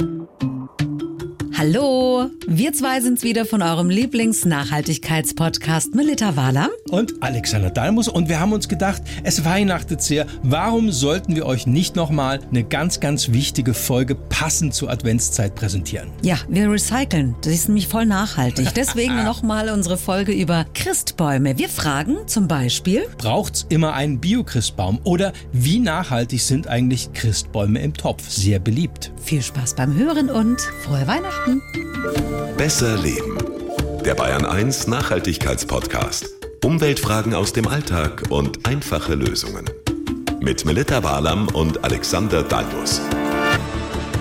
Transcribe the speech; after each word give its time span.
Thank 0.00 0.42
you. 0.42 0.49
Hallo, 1.60 2.30
wir 2.46 2.72
zwei 2.72 3.02
sind's 3.02 3.22
wieder 3.22 3.44
von 3.44 3.60
eurem 3.60 3.90
Lieblings-Nachhaltigkeitspodcast 3.90 5.94
Melita 5.94 6.34
Wahler 6.34 6.70
und 6.88 7.22
Alexander 7.22 7.68
Dalmus 7.68 8.08
und 8.08 8.30
wir 8.30 8.40
haben 8.40 8.54
uns 8.54 8.66
gedacht, 8.66 9.02
es 9.24 9.44
weihnachtet 9.44 10.00
sehr. 10.00 10.26
Warum 10.42 10.90
sollten 10.90 11.36
wir 11.36 11.44
euch 11.44 11.66
nicht 11.66 11.96
nochmal 11.96 12.40
eine 12.48 12.64
ganz, 12.64 13.00
ganz 13.00 13.32
wichtige 13.32 13.74
Folge 13.74 14.14
passend 14.14 14.72
zur 14.72 14.88
Adventszeit 14.88 15.54
präsentieren? 15.54 16.08
Ja, 16.22 16.38
wir 16.48 16.70
recyceln. 16.70 17.36
Das 17.42 17.52
ist 17.52 17.68
nämlich 17.68 17.88
voll 17.88 18.06
nachhaltig. 18.06 18.72
Deswegen 18.74 19.22
nochmal 19.24 19.68
unsere 19.68 19.98
Folge 19.98 20.32
über 20.32 20.64
Christbäume. 20.72 21.58
Wir 21.58 21.68
fragen 21.68 22.26
zum 22.26 22.48
Beispiel: 22.48 23.06
Braucht's 23.18 23.66
immer 23.68 23.92
einen 23.92 24.18
Bio-Christbaum 24.18 24.98
oder 25.04 25.34
wie 25.52 25.78
nachhaltig 25.78 26.40
sind 26.40 26.68
eigentlich 26.68 27.12
Christbäume 27.12 27.82
im 27.82 27.92
Topf? 27.92 28.30
Sehr 28.30 28.60
beliebt. 28.60 29.12
Viel 29.22 29.42
Spaß 29.42 29.74
beim 29.74 29.94
Hören 29.94 30.30
und 30.30 30.58
frohe 30.82 31.06
Weihnachten. 31.06 31.49
Besser 32.56 32.96
Leben. 32.98 33.36
Der 34.04 34.14
Bayern 34.14 34.46
1 34.46 34.86
Nachhaltigkeitspodcast. 34.86 36.36
Umweltfragen 36.64 37.34
aus 37.34 37.52
dem 37.52 37.66
Alltag 37.66 38.24
und 38.28 38.68
einfache 38.68 39.14
Lösungen. 39.14 39.64
Mit 40.40 40.64
Melita 40.64 41.02
Walam 41.02 41.48
und 41.48 41.82
Alexander 41.82 42.42
Dalmus. 42.42 43.00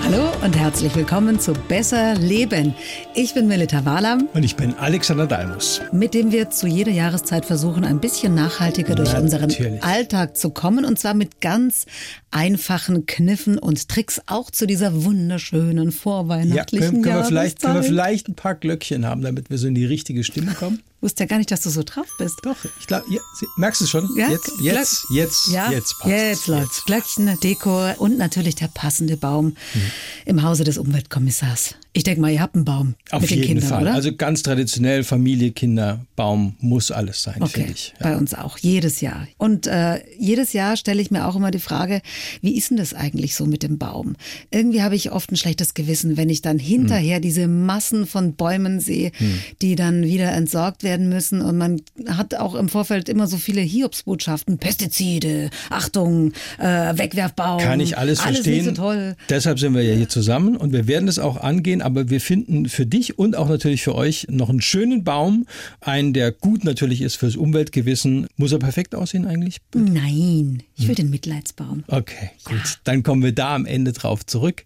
Hallo 0.04 0.32
und 0.44 0.58
herzlich 0.58 0.96
willkommen 0.96 1.40
zu 1.40 1.54
Besser 1.68 2.16
Leben. 2.16 2.74
Ich 3.22 3.34
bin 3.34 3.50
Melita 3.50 3.84
Walam. 3.84 4.30
Und 4.34 4.44
ich 4.44 4.56
bin 4.56 4.76
Alexander 4.76 5.28
Dalmus. 5.28 5.82
Mit 5.92 6.14
dem 6.14 6.32
wir 6.32 6.52
zu 6.52 6.68
jeder 6.68 6.94
Jahreszeit 6.94 7.46
versuchen, 7.46 7.84
ein 7.84 8.00
bisschen 8.00 8.34
nachhaltiger 8.34 8.96
durch 8.96 9.12
Natürlich. 9.12 9.60
unseren 9.60 9.80
Alltag 9.82 10.38
zu 10.38 10.52
kommen. 10.52 10.86
Und 10.86 10.98
zwar 11.00 11.14
mit 11.14 11.42
ganz 11.42 11.86
einfachen 12.32 13.08
Kniffen 13.08 13.58
und 13.58 13.90
Tricks, 13.90 14.22
auch 14.28 14.52
zu 14.52 14.66
dieser 14.66 15.04
wunderschönen 15.04 15.92
vorweihnachtlichen 15.92 16.86
ja, 16.86 16.92
können, 16.92 17.04
können 17.04 17.16
wir 17.18 17.26
vielleicht, 17.26 17.62
können 17.62 17.76
wir 17.76 17.84
vielleicht 17.84 18.30
ein 18.30 18.36
paar 18.36 18.56
Glöckchen 18.56 19.06
haben, 19.06 19.22
damit 19.22 19.50
wir 19.50 19.58
so 19.58 19.68
in 19.68 19.76
die 19.76 19.86
richtige 19.86 20.24
Stimme 20.24 20.54
kommen? 20.54 20.82
wusste 21.02 21.24
ja 21.24 21.28
gar 21.28 21.38
nicht, 21.38 21.52
dass 21.52 21.62
du 21.62 21.70
so 21.70 21.84
drauf 21.84 22.08
bist. 22.18 22.38
Doch, 22.44 22.58
ich 22.80 22.88
glaube, 22.88 23.06
ja, 23.10 23.22
merkst 23.58 23.82
du 23.82 23.86
es 23.86 23.90
schon? 23.90 24.10
Ja? 24.18 24.30
Jetzt, 24.30 24.52
jetzt, 24.62 25.06
jetzt, 25.12 25.48
ja? 25.48 25.72
jetzt 25.72 25.98
passt 26.00 26.12
Jetzt 26.12 26.48
läuft's. 26.48 26.86
Glöckchen, 26.86 27.40
Deko 27.42 27.94
und 27.98 28.18
natürlich 28.18 28.56
der 28.56 28.68
passende 28.68 29.18
Baum 29.18 29.56
mhm. 29.74 29.92
im 30.26 30.44
Hause 30.44 30.64
des 30.64 30.78
Umweltkommissars. 30.78 31.76
Ich 31.92 32.04
denke 32.04 32.22
mal, 32.22 32.32
ihr 32.32 32.40
habt 32.40 32.54
einen 32.54 32.66
Baum 32.66 32.94
Auf 33.10 33.22
mit 33.22 33.32
den 33.32 33.38
jeden 33.40 33.48
Kindern, 33.48 33.70
Fall. 33.70 33.82
oder? 33.82 33.94
Also 33.96 34.16
ganz 34.16 34.44
traditionell 34.44 35.04
Familie, 35.04 35.52
Kinder, 35.52 36.06
Baum 36.16 36.56
muss 36.60 36.92
alles 36.92 37.24
sein, 37.24 37.42
okay. 37.42 37.52
finde 37.52 37.72
ich. 37.72 37.94
Ja. 38.00 38.10
Bei 38.10 38.18
uns 38.18 38.36
auch, 38.36 38.60
jedes 38.60 39.02
Jahr. 39.02 39.28
Und 39.38 39.66
äh, 39.66 40.00
jedes 40.18 40.54
Jahr 40.54 40.78
stelle 40.78 41.02
ich 41.02 41.10
mir 41.10 41.28
auch 41.28 41.36
immer 41.36 41.50
die 41.50 41.60
Frage, 41.60 42.02
wie 42.42 42.56
ist 42.56 42.70
denn 42.70 42.78
das 42.78 42.94
eigentlich 42.94 43.36
so 43.36 43.48
mit 43.48 43.64
dem 43.64 43.80
Baum? 43.80 44.16
Irgendwie 44.52 44.84
habe 44.84 44.96
ich 44.96 45.12
oft 45.12 45.32
ein 45.32 45.36
schlechtes 45.36 45.74
Gewissen, 45.74 46.16
wenn 46.16 46.30
ich 46.30 46.44
dann 46.44 46.60
hinterher 46.60 47.16
hm. 47.16 47.22
diese 47.24 47.48
Massen 47.48 48.06
von 48.06 48.36
Bäumen 48.36 48.80
sehe, 48.80 49.12
hm. 49.18 49.40
die 49.64 49.76
dann 49.76 50.04
wieder 50.04 50.32
entsorgt 50.34 50.84
werden 50.84 51.10
müssen. 51.10 51.42
Und 51.42 51.58
man 51.58 51.82
hat 52.08 52.36
auch 52.36 52.54
im 52.54 52.70
Vorfeld 52.70 53.10
immer 53.10 53.26
so 53.26 53.38
viele 53.38 53.62
Hiobsbotschaften, 53.62 54.60
Pestizide, 54.60 55.50
Achtung, 55.72 56.34
äh, 56.60 56.66
Wegwerfbaum. 56.66 57.62
Kann 57.62 57.80
ich 57.80 57.98
alles, 57.98 58.20
alles 58.20 58.38
verstehen. 58.40 58.66
Nicht 58.66 58.76
so 58.78 58.84
toll. 58.84 59.16
Deshalb 59.30 59.60
sind 59.60 59.74
wir 59.74 59.82
ja 59.82 59.96
hier 59.96 60.10
zusammen 60.10 60.56
und 60.56 60.72
wir 60.72 60.86
werden 60.86 61.08
es 61.08 61.18
auch 61.18 61.38
angehen 61.38 61.79
sehen, 61.80 61.82
aber 61.82 62.10
wir 62.10 62.22
finden 62.22 62.70
für 62.70 62.86
dich 62.86 63.18
und 63.18 63.36
auch 63.36 63.50
natürlich 63.50 63.84
für 63.84 63.96
euch 63.96 64.28
noch 64.30 64.50
einen 64.50 64.62
schönen 64.62 65.04
Baum, 65.04 65.46
einen, 65.82 66.14
der 66.14 66.32
gut 66.32 66.64
natürlich 66.64 67.02
ist 67.02 67.16
fürs 67.16 67.36
Umweltgewissen. 67.36 68.28
Muss 68.38 68.52
er 68.52 68.60
perfekt 68.60 68.96
aussehen 68.96 69.26
eigentlich? 69.26 69.58
Nein, 69.74 70.64
ich 70.76 70.84
will 70.84 70.90
hm. 70.90 71.06
den 71.06 71.10
Mitleidsbaum. 71.10 71.84
Okay, 71.88 72.32
gut. 72.44 72.58
Ja. 72.58 72.64
Dann 72.84 73.04
kommen 73.04 73.24
wir 73.24 73.34
da 73.34 73.56
am 73.56 73.66
Ende 73.66 73.94
drauf 73.94 74.26
zurück. 74.26 74.66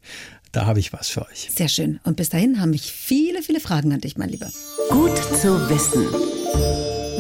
Da 0.52 0.66
habe 0.66 0.80
ich 0.80 0.94
was 0.94 1.10
für 1.10 1.26
euch. 1.26 1.50
Sehr 1.56 1.68
schön. 1.68 2.00
Und 2.04 2.18
bis 2.18 2.30
dahin 2.30 2.60
haben 2.60 2.70
mich 2.72 2.92
viele, 2.92 3.42
viele 3.42 3.60
Fragen 3.60 3.92
an 3.92 4.02
dich, 4.02 4.18
mein 4.18 4.30
Lieber. 4.30 4.52
Gut 4.90 5.18
zu 5.18 5.70
wissen. 5.70 6.04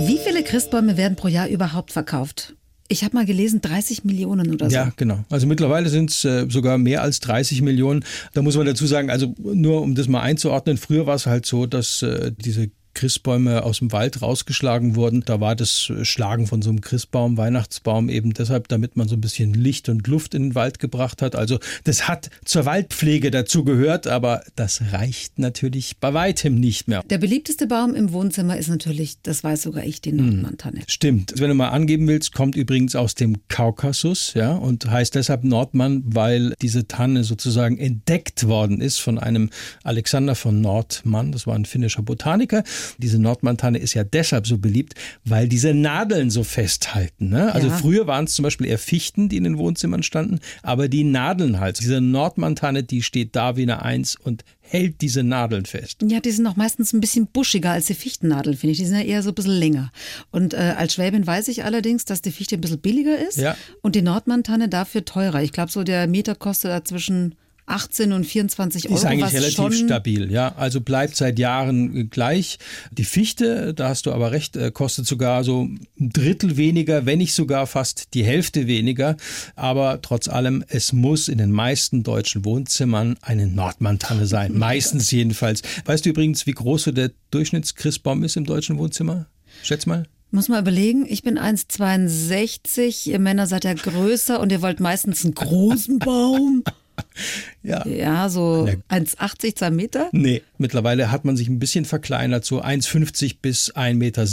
Wie 0.07 0.19
viele 0.19 0.43
Christbäume 0.43 0.97
werden 0.97 1.15
pro 1.15 1.29
Jahr 1.29 1.47
überhaupt 1.47 1.91
verkauft? 1.91 2.55
Ich 2.93 3.03
habe 3.03 3.15
mal 3.15 3.25
gelesen, 3.25 3.59
30 3.59 4.03
Millionen 4.03 4.53
oder 4.53 4.69
so. 4.69 4.75
Ja, 4.75 4.91
genau. 4.95 5.25
Also 5.31 5.47
mittlerweile 5.47 5.89
sind 5.89 6.11
es 6.11 6.23
äh, 6.25 6.45
sogar 6.47 6.77
mehr 6.77 7.01
als 7.01 7.19
30 7.21 7.63
Millionen. 7.63 8.05
Da 8.33 8.43
muss 8.43 8.55
man 8.55 8.67
dazu 8.67 8.85
sagen, 8.85 9.09
also 9.09 9.33
nur 9.39 9.81
um 9.81 9.95
das 9.95 10.07
mal 10.07 10.21
einzuordnen, 10.21 10.77
früher 10.77 11.07
war 11.07 11.15
es 11.15 11.25
halt 11.25 11.47
so, 11.47 11.65
dass 11.65 12.03
äh, 12.03 12.31
diese 12.37 12.69
Christbäume 12.93 13.63
aus 13.63 13.79
dem 13.79 13.91
Wald 13.91 14.21
rausgeschlagen 14.21 14.95
wurden. 14.95 15.23
Da 15.25 15.39
war 15.39 15.55
das 15.55 15.91
Schlagen 16.03 16.47
von 16.47 16.61
so 16.61 16.69
einem 16.69 16.81
Christbaum, 16.81 17.37
Weihnachtsbaum 17.37 18.09
eben 18.09 18.33
deshalb, 18.33 18.67
damit 18.67 18.95
man 18.95 19.07
so 19.07 19.15
ein 19.15 19.21
bisschen 19.21 19.53
Licht 19.53 19.89
und 19.89 20.07
Luft 20.07 20.33
in 20.33 20.43
den 20.43 20.55
Wald 20.55 20.79
gebracht 20.79 21.21
hat. 21.21 21.35
Also 21.35 21.59
das 21.83 22.07
hat 22.07 22.29
zur 22.45 22.65
Waldpflege 22.65 23.31
dazu 23.31 23.63
gehört, 23.63 24.07
aber 24.07 24.43
das 24.55 24.81
reicht 24.91 25.39
natürlich 25.39 25.97
bei 25.97 26.13
weitem 26.13 26.55
nicht 26.55 26.87
mehr. 26.87 27.03
Der 27.09 27.17
beliebteste 27.17 27.67
Baum 27.67 27.95
im 27.95 28.13
Wohnzimmer 28.13 28.57
ist 28.57 28.69
natürlich, 28.69 29.17
das 29.21 29.43
weiß 29.43 29.63
sogar 29.63 29.83
ich, 29.83 30.01
die 30.01 30.11
hm, 30.11 30.17
Nordmantanne. 30.17 30.81
Stimmt. 30.87 31.33
Wenn 31.37 31.49
du 31.49 31.55
mal 31.55 31.69
angeben 31.69 32.07
willst, 32.07 32.33
kommt 32.33 32.55
übrigens 32.55 32.95
aus 32.95 33.15
dem 33.15 33.37
Kaukasus, 33.47 34.33
ja, 34.35 34.53
und 34.53 34.89
heißt 34.89 35.15
deshalb 35.15 35.43
Nordmann, 35.43 36.03
weil 36.05 36.53
diese 36.61 36.87
Tanne 36.87 37.23
sozusagen 37.23 37.77
entdeckt 37.77 38.47
worden 38.47 38.81
ist 38.81 38.99
von 38.99 39.17
einem 39.17 39.49
Alexander 39.83 40.35
von 40.35 40.61
Nordmann. 40.61 41.31
Das 41.31 41.47
war 41.47 41.55
ein 41.55 41.65
finnischer 41.65 42.01
Botaniker. 42.01 42.63
Diese 42.97 43.19
Nordmantanne 43.19 43.77
ist 43.77 43.93
ja 43.93 44.03
deshalb 44.03 44.47
so 44.47 44.57
beliebt, 44.57 44.95
weil 45.25 45.47
diese 45.47 45.73
Nadeln 45.73 46.29
so 46.29 46.43
festhalten. 46.43 47.29
Ne? 47.29 47.53
Also 47.53 47.67
ja. 47.67 47.77
früher 47.77 48.07
waren 48.07 48.25
es 48.25 48.33
zum 48.33 48.43
Beispiel 48.43 48.67
eher 48.67 48.79
Fichten, 48.79 49.29
die 49.29 49.37
in 49.37 49.43
den 49.43 49.57
Wohnzimmern 49.57 50.03
standen, 50.03 50.39
aber 50.61 50.87
die 50.87 51.03
Nadeln 51.03 51.59
halt. 51.59 51.79
Diese 51.79 52.01
Nordmantanne, 52.01 52.83
die 52.83 53.01
steht 53.01 53.35
da 53.35 53.55
wie 53.55 53.63
eine 53.63 53.81
Eins 53.81 54.15
und 54.15 54.43
hält 54.73 55.01
diese 55.01 55.23
Nadeln 55.23 55.65
fest. 55.65 55.99
Ja, 56.03 56.19
die 56.19 56.31
sind 56.31 56.47
auch 56.47 56.55
meistens 56.55 56.93
ein 56.93 57.01
bisschen 57.01 57.27
buschiger 57.27 57.71
als 57.71 57.85
die 57.85 57.93
Fichtennadeln, 57.93 58.57
finde 58.57 58.71
ich. 58.71 58.79
Die 58.79 58.85
sind 58.85 58.97
ja 58.97 59.03
eher 59.03 59.21
so 59.21 59.29
ein 59.29 59.35
bisschen 59.35 59.51
länger. 59.51 59.91
Und 60.31 60.53
äh, 60.53 60.73
als 60.77 60.95
Schwäbin 60.95 61.27
weiß 61.27 61.47
ich 61.49 61.63
allerdings, 61.63 62.05
dass 62.05 62.21
die 62.21 62.31
Fichte 62.31 62.55
ein 62.55 62.61
bisschen 62.61 62.79
billiger 62.79 63.19
ist 63.19 63.37
ja. 63.37 63.55
und 63.81 63.95
die 63.95 64.01
Nordmantanne 64.01 64.69
dafür 64.69 65.05
teurer. 65.05 65.43
Ich 65.43 65.51
glaube, 65.51 65.71
so 65.71 65.83
der 65.83 66.07
Meter 66.07 66.33
kostet 66.33 66.71
da 66.71 66.83
zwischen 66.83 67.35
18 67.65 68.11
und 68.11 68.25
24 68.25 68.85
Euro. 68.85 68.95
Ist 68.95 69.05
eigentlich 69.05 69.33
relativ 69.33 69.85
stabil, 69.85 70.31
ja. 70.31 70.53
Also 70.55 70.81
bleibt 70.81 71.15
seit 71.15 71.39
Jahren 71.39 72.09
gleich. 72.09 72.59
Die 72.91 73.05
Fichte, 73.05 73.73
da 73.73 73.89
hast 73.89 74.05
du 74.05 74.11
aber 74.11 74.31
recht, 74.31 74.55
äh, 74.55 74.71
kostet 74.71 75.07
sogar 75.07 75.43
so 75.43 75.63
ein 75.63 75.87
Drittel 75.97 76.57
weniger, 76.57 77.05
wenn 77.05 77.19
nicht 77.19 77.33
sogar 77.33 77.67
fast 77.67 78.13
die 78.13 78.23
Hälfte 78.23 78.67
weniger. 78.67 79.15
Aber 79.55 80.01
trotz 80.01 80.27
allem, 80.27 80.63
es 80.67 80.91
muss 80.91 81.27
in 81.27 81.37
den 81.37 81.51
meisten 81.51 82.03
deutschen 82.03 82.43
Wohnzimmern 82.45 83.17
eine 83.21 83.47
Nordmantanne 83.47 84.25
sein. 84.25 84.53
Meistens 84.57 85.09
jedenfalls. 85.11 85.61
Weißt 85.85 86.05
du 86.05 86.09
übrigens, 86.09 86.45
wie 86.45 86.51
groß 86.51 86.83
so 86.83 86.91
der 86.91 87.11
Durchschnittschristbaum 87.31 88.23
ist 88.23 88.35
im 88.35 88.45
deutschen 88.45 88.77
Wohnzimmer? 88.77 89.27
Schätz 89.63 89.85
mal. 89.85 90.05
Muss 90.31 90.49
mal 90.49 90.61
überlegen, 90.61 91.05
ich 91.07 91.21
bin 91.21 91.37
1,62, 91.37 93.07
ihr 93.07 93.19
Männer 93.19 93.45
seid 93.45 93.65
ja 93.65 93.73
größer 93.75 94.39
und 94.39 94.51
ihr 94.51 94.63
wollt 94.63 94.79
meistens 94.79 95.23
einen 95.23 95.35
großen 95.35 95.99
Baum. 95.99 96.63
ja. 97.63 97.85
Ja, 97.87 98.29
so 98.29 98.67
1,80, 98.89 99.55
2 99.55 99.69
Meter? 99.71 100.09
Nee, 100.11 100.41
mittlerweile 100.57 101.11
hat 101.11 101.25
man 101.25 101.37
sich 101.37 101.47
ein 101.47 101.59
bisschen 101.59 101.85
verkleinert, 101.85 102.45
so 102.45 102.61
1,50 102.61 103.37
bis 103.41 103.73
1,70 103.75 103.93
Meter. 103.95 104.25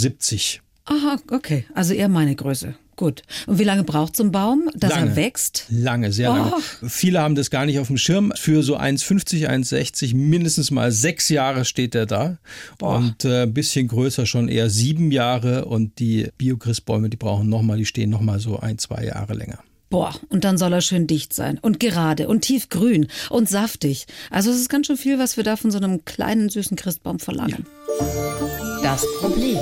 Aha, 0.86 1.18
okay. 1.30 1.66
Also 1.74 1.94
eher 1.94 2.08
meine 2.08 2.34
Größe. 2.34 2.74
Gut. 3.00 3.22
Und 3.46 3.58
wie 3.58 3.64
lange 3.64 3.82
braucht 3.82 4.14
so 4.14 4.22
ein 4.22 4.30
Baum, 4.30 4.68
dass 4.74 4.90
lange, 4.90 5.12
er 5.12 5.16
wächst? 5.16 5.64
Lange, 5.70 6.12
sehr 6.12 6.32
oh. 6.32 6.36
lange. 6.36 6.52
Viele 6.86 7.20
haben 7.20 7.34
das 7.34 7.48
gar 7.48 7.64
nicht 7.64 7.78
auf 7.78 7.86
dem 7.86 7.96
Schirm. 7.96 8.30
Für 8.36 8.62
so 8.62 8.76
1,50, 8.76 9.48
1,60, 9.48 10.14
mindestens 10.14 10.70
mal 10.70 10.92
sechs 10.92 11.30
Jahre 11.30 11.64
steht 11.64 11.94
er 11.94 12.04
da. 12.04 12.36
Boah. 12.76 12.98
Und 12.98 13.24
äh, 13.24 13.44
ein 13.44 13.54
bisschen 13.54 13.88
größer 13.88 14.26
schon 14.26 14.48
eher 14.48 14.68
sieben 14.68 15.12
Jahre. 15.12 15.64
Und 15.64 15.98
die 15.98 16.28
Biochristbäume, 16.36 17.08
die 17.08 17.16
brauchen 17.16 17.48
nochmal, 17.48 17.78
die 17.78 17.86
stehen 17.86 18.10
nochmal 18.10 18.38
so 18.38 18.58
ein, 18.58 18.76
zwei 18.76 19.04
Jahre 19.04 19.32
länger. 19.32 19.60
Boah, 19.90 20.14
und 20.28 20.44
dann 20.44 20.56
soll 20.56 20.72
er 20.72 20.80
schön 20.80 21.08
dicht 21.08 21.34
sein 21.34 21.58
und 21.60 21.80
gerade 21.80 22.28
und 22.28 22.42
tiefgrün 22.42 23.08
und 23.28 23.48
saftig. 23.48 24.06
Also 24.30 24.50
es 24.50 24.56
ist 24.58 24.68
ganz 24.68 24.86
schön 24.86 24.96
viel, 24.96 25.18
was 25.18 25.36
wir 25.36 25.42
da 25.42 25.56
von 25.56 25.72
so 25.72 25.78
einem 25.78 26.04
kleinen 26.04 26.48
süßen 26.48 26.76
Christbaum 26.76 27.18
verlangen. 27.18 27.66
Ja. 27.98 28.82
Das 28.82 29.04
Problem. 29.18 29.58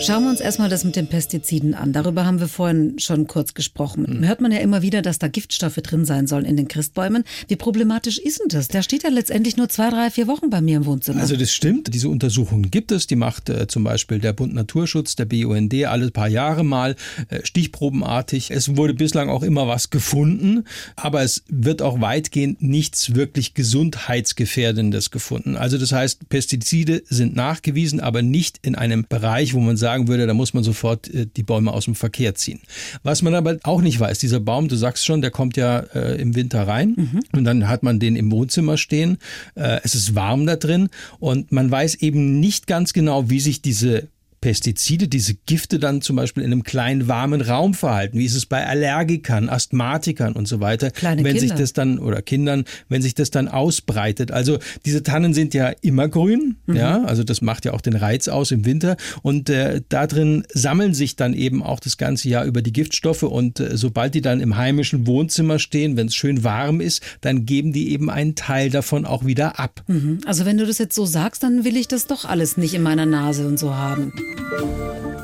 Schauen 0.00 0.22
wir 0.22 0.30
uns 0.30 0.40
erstmal 0.40 0.68
das 0.68 0.84
mit 0.84 0.94
den 0.94 1.08
Pestiziden 1.08 1.74
an. 1.74 1.92
Darüber 1.92 2.24
haben 2.24 2.38
wir 2.38 2.46
vorhin 2.46 2.98
schon 3.00 3.26
kurz 3.26 3.52
gesprochen. 3.52 4.06
Mhm. 4.20 4.26
Hört 4.26 4.40
man 4.40 4.52
ja 4.52 4.58
immer 4.58 4.80
wieder, 4.80 5.02
dass 5.02 5.18
da 5.18 5.26
Giftstoffe 5.26 5.74
drin 5.76 6.04
sein 6.04 6.28
sollen 6.28 6.44
in 6.44 6.56
den 6.56 6.68
Christbäumen. 6.68 7.24
Wie 7.48 7.56
problematisch 7.56 8.18
ist 8.18 8.40
denn 8.40 8.48
das? 8.48 8.68
Der 8.68 8.82
steht 8.82 9.02
ja 9.02 9.10
letztendlich 9.10 9.56
nur 9.56 9.68
zwei, 9.68 9.90
drei, 9.90 10.10
vier 10.10 10.28
Wochen 10.28 10.50
bei 10.50 10.60
mir 10.60 10.76
im 10.76 10.86
Wohnzimmer. 10.86 11.20
Also 11.20 11.36
das 11.36 11.52
stimmt. 11.52 11.92
Diese 11.92 12.08
Untersuchungen 12.08 12.70
gibt 12.70 12.92
es. 12.92 13.08
Die 13.08 13.16
macht 13.16 13.48
äh, 13.48 13.66
zum 13.66 13.82
Beispiel 13.82 14.20
der 14.20 14.32
Bund 14.32 14.54
Naturschutz, 14.54 15.16
der 15.16 15.24
BUND, 15.24 15.74
alle 15.84 16.10
paar 16.12 16.28
Jahre 16.28 16.64
mal 16.64 16.94
äh, 17.28 17.40
stichprobenartig. 17.42 18.52
Es 18.52 18.76
wurde 18.76 18.94
bislang 18.94 19.28
auch 19.28 19.42
immer 19.42 19.66
was 19.66 19.90
gefunden, 19.90 20.64
aber 20.94 21.22
es 21.22 21.42
wird 21.48 21.82
auch 21.82 22.00
weitgehend 22.00 22.62
nichts 22.62 23.16
wirklich 23.16 23.54
gesundheitsgefährdendes 23.54 25.10
gefunden. 25.10 25.56
Also 25.56 25.76
das 25.76 25.90
heißt, 25.90 26.28
Pestizide 26.28 27.02
sind 27.08 27.34
nachgewiesen, 27.34 27.98
aber 28.00 28.22
nicht 28.22 28.60
in 28.62 28.76
einem 28.76 29.04
Bereich, 29.08 29.54
wo 29.54 29.60
man 29.60 29.76
sagt, 29.76 29.87
sagen 29.88 30.06
würde, 30.06 30.26
da 30.26 30.34
muss 30.34 30.52
man 30.52 30.62
sofort 30.62 31.08
äh, 31.08 31.26
die 31.34 31.42
Bäume 31.42 31.72
aus 31.72 31.86
dem 31.86 31.94
Verkehr 31.94 32.34
ziehen. 32.34 32.60
Was 33.04 33.22
man 33.22 33.34
aber 33.34 33.56
auch 33.62 33.80
nicht 33.80 33.98
weiß, 33.98 34.18
dieser 34.18 34.38
Baum, 34.38 34.68
du 34.68 34.76
sagst 34.76 35.06
schon, 35.06 35.22
der 35.22 35.30
kommt 35.30 35.56
ja 35.56 35.78
äh, 35.94 36.20
im 36.20 36.34
Winter 36.34 36.68
rein 36.68 36.94
mhm. 36.96 37.20
und 37.32 37.44
dann 37.44 37.68
hat 37.68 37.82
man 37.82 37.98
den 37.98 38.14
im 38.14 38.30
Wohnzimmer 38.30 38.76
stehen. 38.76 39.16
Äh, 39.54 39.80
es 39.84 39.94
ist 39.94 40.14
warm 40.14 40.44
da 40.44 40.56
drin 40.56 40.90
und 41.20 41.52
man 41.52 41.70
weiß 41.70 41.94
eben 41.96 42.38
nicht 42.38 42.66
ganz 42.66 42.92
genau, 42.92 43.30
wie 43.30 43.40
sich 43.40 43.62
diese 43.62 44.08
Pestizide, 44.48 45.08
diese 45.08 45.34
Gifte 45.34 45.78
dann 45.78 46.00
zum 46.00 46.16
Beispiel 46.16 46.42
in 46.42 46.50
einem 46.50 46.62
kleinen 46.62 47.06
warmen 47.06 47.42
Raum 47.42 47.74
verhalten? 47.74 48.18
Wie 48.18 48.24
ist 48.24 48.34
es 48.34 48.46
bei 48.46 48.66
Allergikern, 48.66 49.50
Asthmatikern 49.50 50.32
und 50.32 50.48
so 50.48 50.60
weiter? 50.60 50.90
Kleine 50.90 51.22
wenn 51.22 51.36
Kinder. 51.36 51.48
sich 51.48 51.52
das 51.52 51.74
dann 51.74 51.98
oder 51.98 52.22
Kindern, 52.22 52.64
wenn 52.88 53.02
sich 53.02 53.14
das 53.14 53.30
dann 53.30 53.46
ausbreitet. 53.46 54.30
Also 54.30 54.58
diese 54.86 55.02
Tannen 55.02 55.34
sind 55.34 55.52
ja 55.52 55.68
immergrün, 55.82 56.56
mhm. 56.64 56.76
ja, 56.76 57.04
also 57.04 57.24
das 57.24 57.42
macht 57.42 57.66
ja 57.66 57.74
auch 57.74 57.82
den 57.82 57.94
Reiz 57.94 58.26
aus 58.28 58.50
im 58.50 58.64
Winter 58.64 58.96
und 59.20 59.50
äh, 59.50 59.82
da 59.90 60.06
drin 60.06 60.44
sammeln 60.50 60.94
sich 60.94 61.14
dann 61.14 61.34
eben 61.34 61.62
auch 61.62 61.78
das 61.78 61.98
ganze 61.98 62.30
Jahr 62.30 62.46
über 62.46 62.62
die 62.62 62.72
Giftstoffe 62.72 63.24
und 63.24 63.60
äh, 63.60 63.76
sobald 63.76 64.14
die 64.14 64.22
dann 64.22 64.40
im 64.40 64.56
heimischen 64.56 65.06
Wohnzimmer 65.06 65.58
stehen, 65.58 65.98
wenn 65.98 66.06
es 66.06 66.14
schön 66.14 66.42
warm 66.42 66.80
ist, 66.80 67.02
dann 67.20 67.44
geben 67.44 67.74
die 67.74 67.90
eben 67.90 68.08
einen 68.08 68.34
Teil 68.34 68.70
davon 68.70 69.04
auch 69.04 69.26
wieder 69.26 69.60
ab. 69.60 69.84
Mhm. 69.88 70.20
Also 70.24 70.46
wenn 70.46 70.56
du 70.56 70.64
das 70.64 70.78
jetzt 70.78 70.94
so 70.94 71.04
sagst, 71.04 71.42
dann 71.42 71.64
will 71.64 71.76
ich 71.76 71.86
das 71.86 72.06
doch 72.06 72.24
alles 72.24 72.56
nicht 72.56 72.72
in 72.72 72.80
meiner 72.80 73.04
Nase 73.04 73.46
und 73.46 73.58
so 73.58 73.74
haben. 73.74 74.14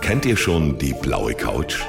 Kennt 0.00 0.26
ihr 0.26 0.36
schon 0.36 0.78
die 0.78 0.92
blaue 0.92 1.34
Couch? 1.34 1.82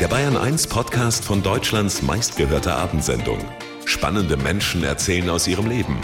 Der 0.00 0.08
Bayern 0.08 0.36
1 0.36 0.66
Podcast 0.66 1.24
von 1.24 1.42
Deutschlands 1.42 2.02
meistgehörter 2.02 2.76
Abendsendung. 2.76 3.38
Spannende 3.84 4.36
Menschen 4.36 4.84
erzählen 4.84 5.30
aus 5.30 5.46
ihrem 5.46 5.68
Leben. 5.68 5.98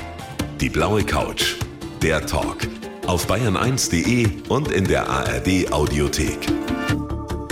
Die 0.61 0.69
blaue 0.69 1.05
Couch. 1.05 1.57
Der 2.03 2.25
Talk. 2.25 2.69
Auf 3.07 3.29
bayern1.de 3.31 4.29
und 4.49 4.71
in 4.71 4.85
der 4.85 5.09
ARD 5.09 5.73
Audiothek. 5.73 6.39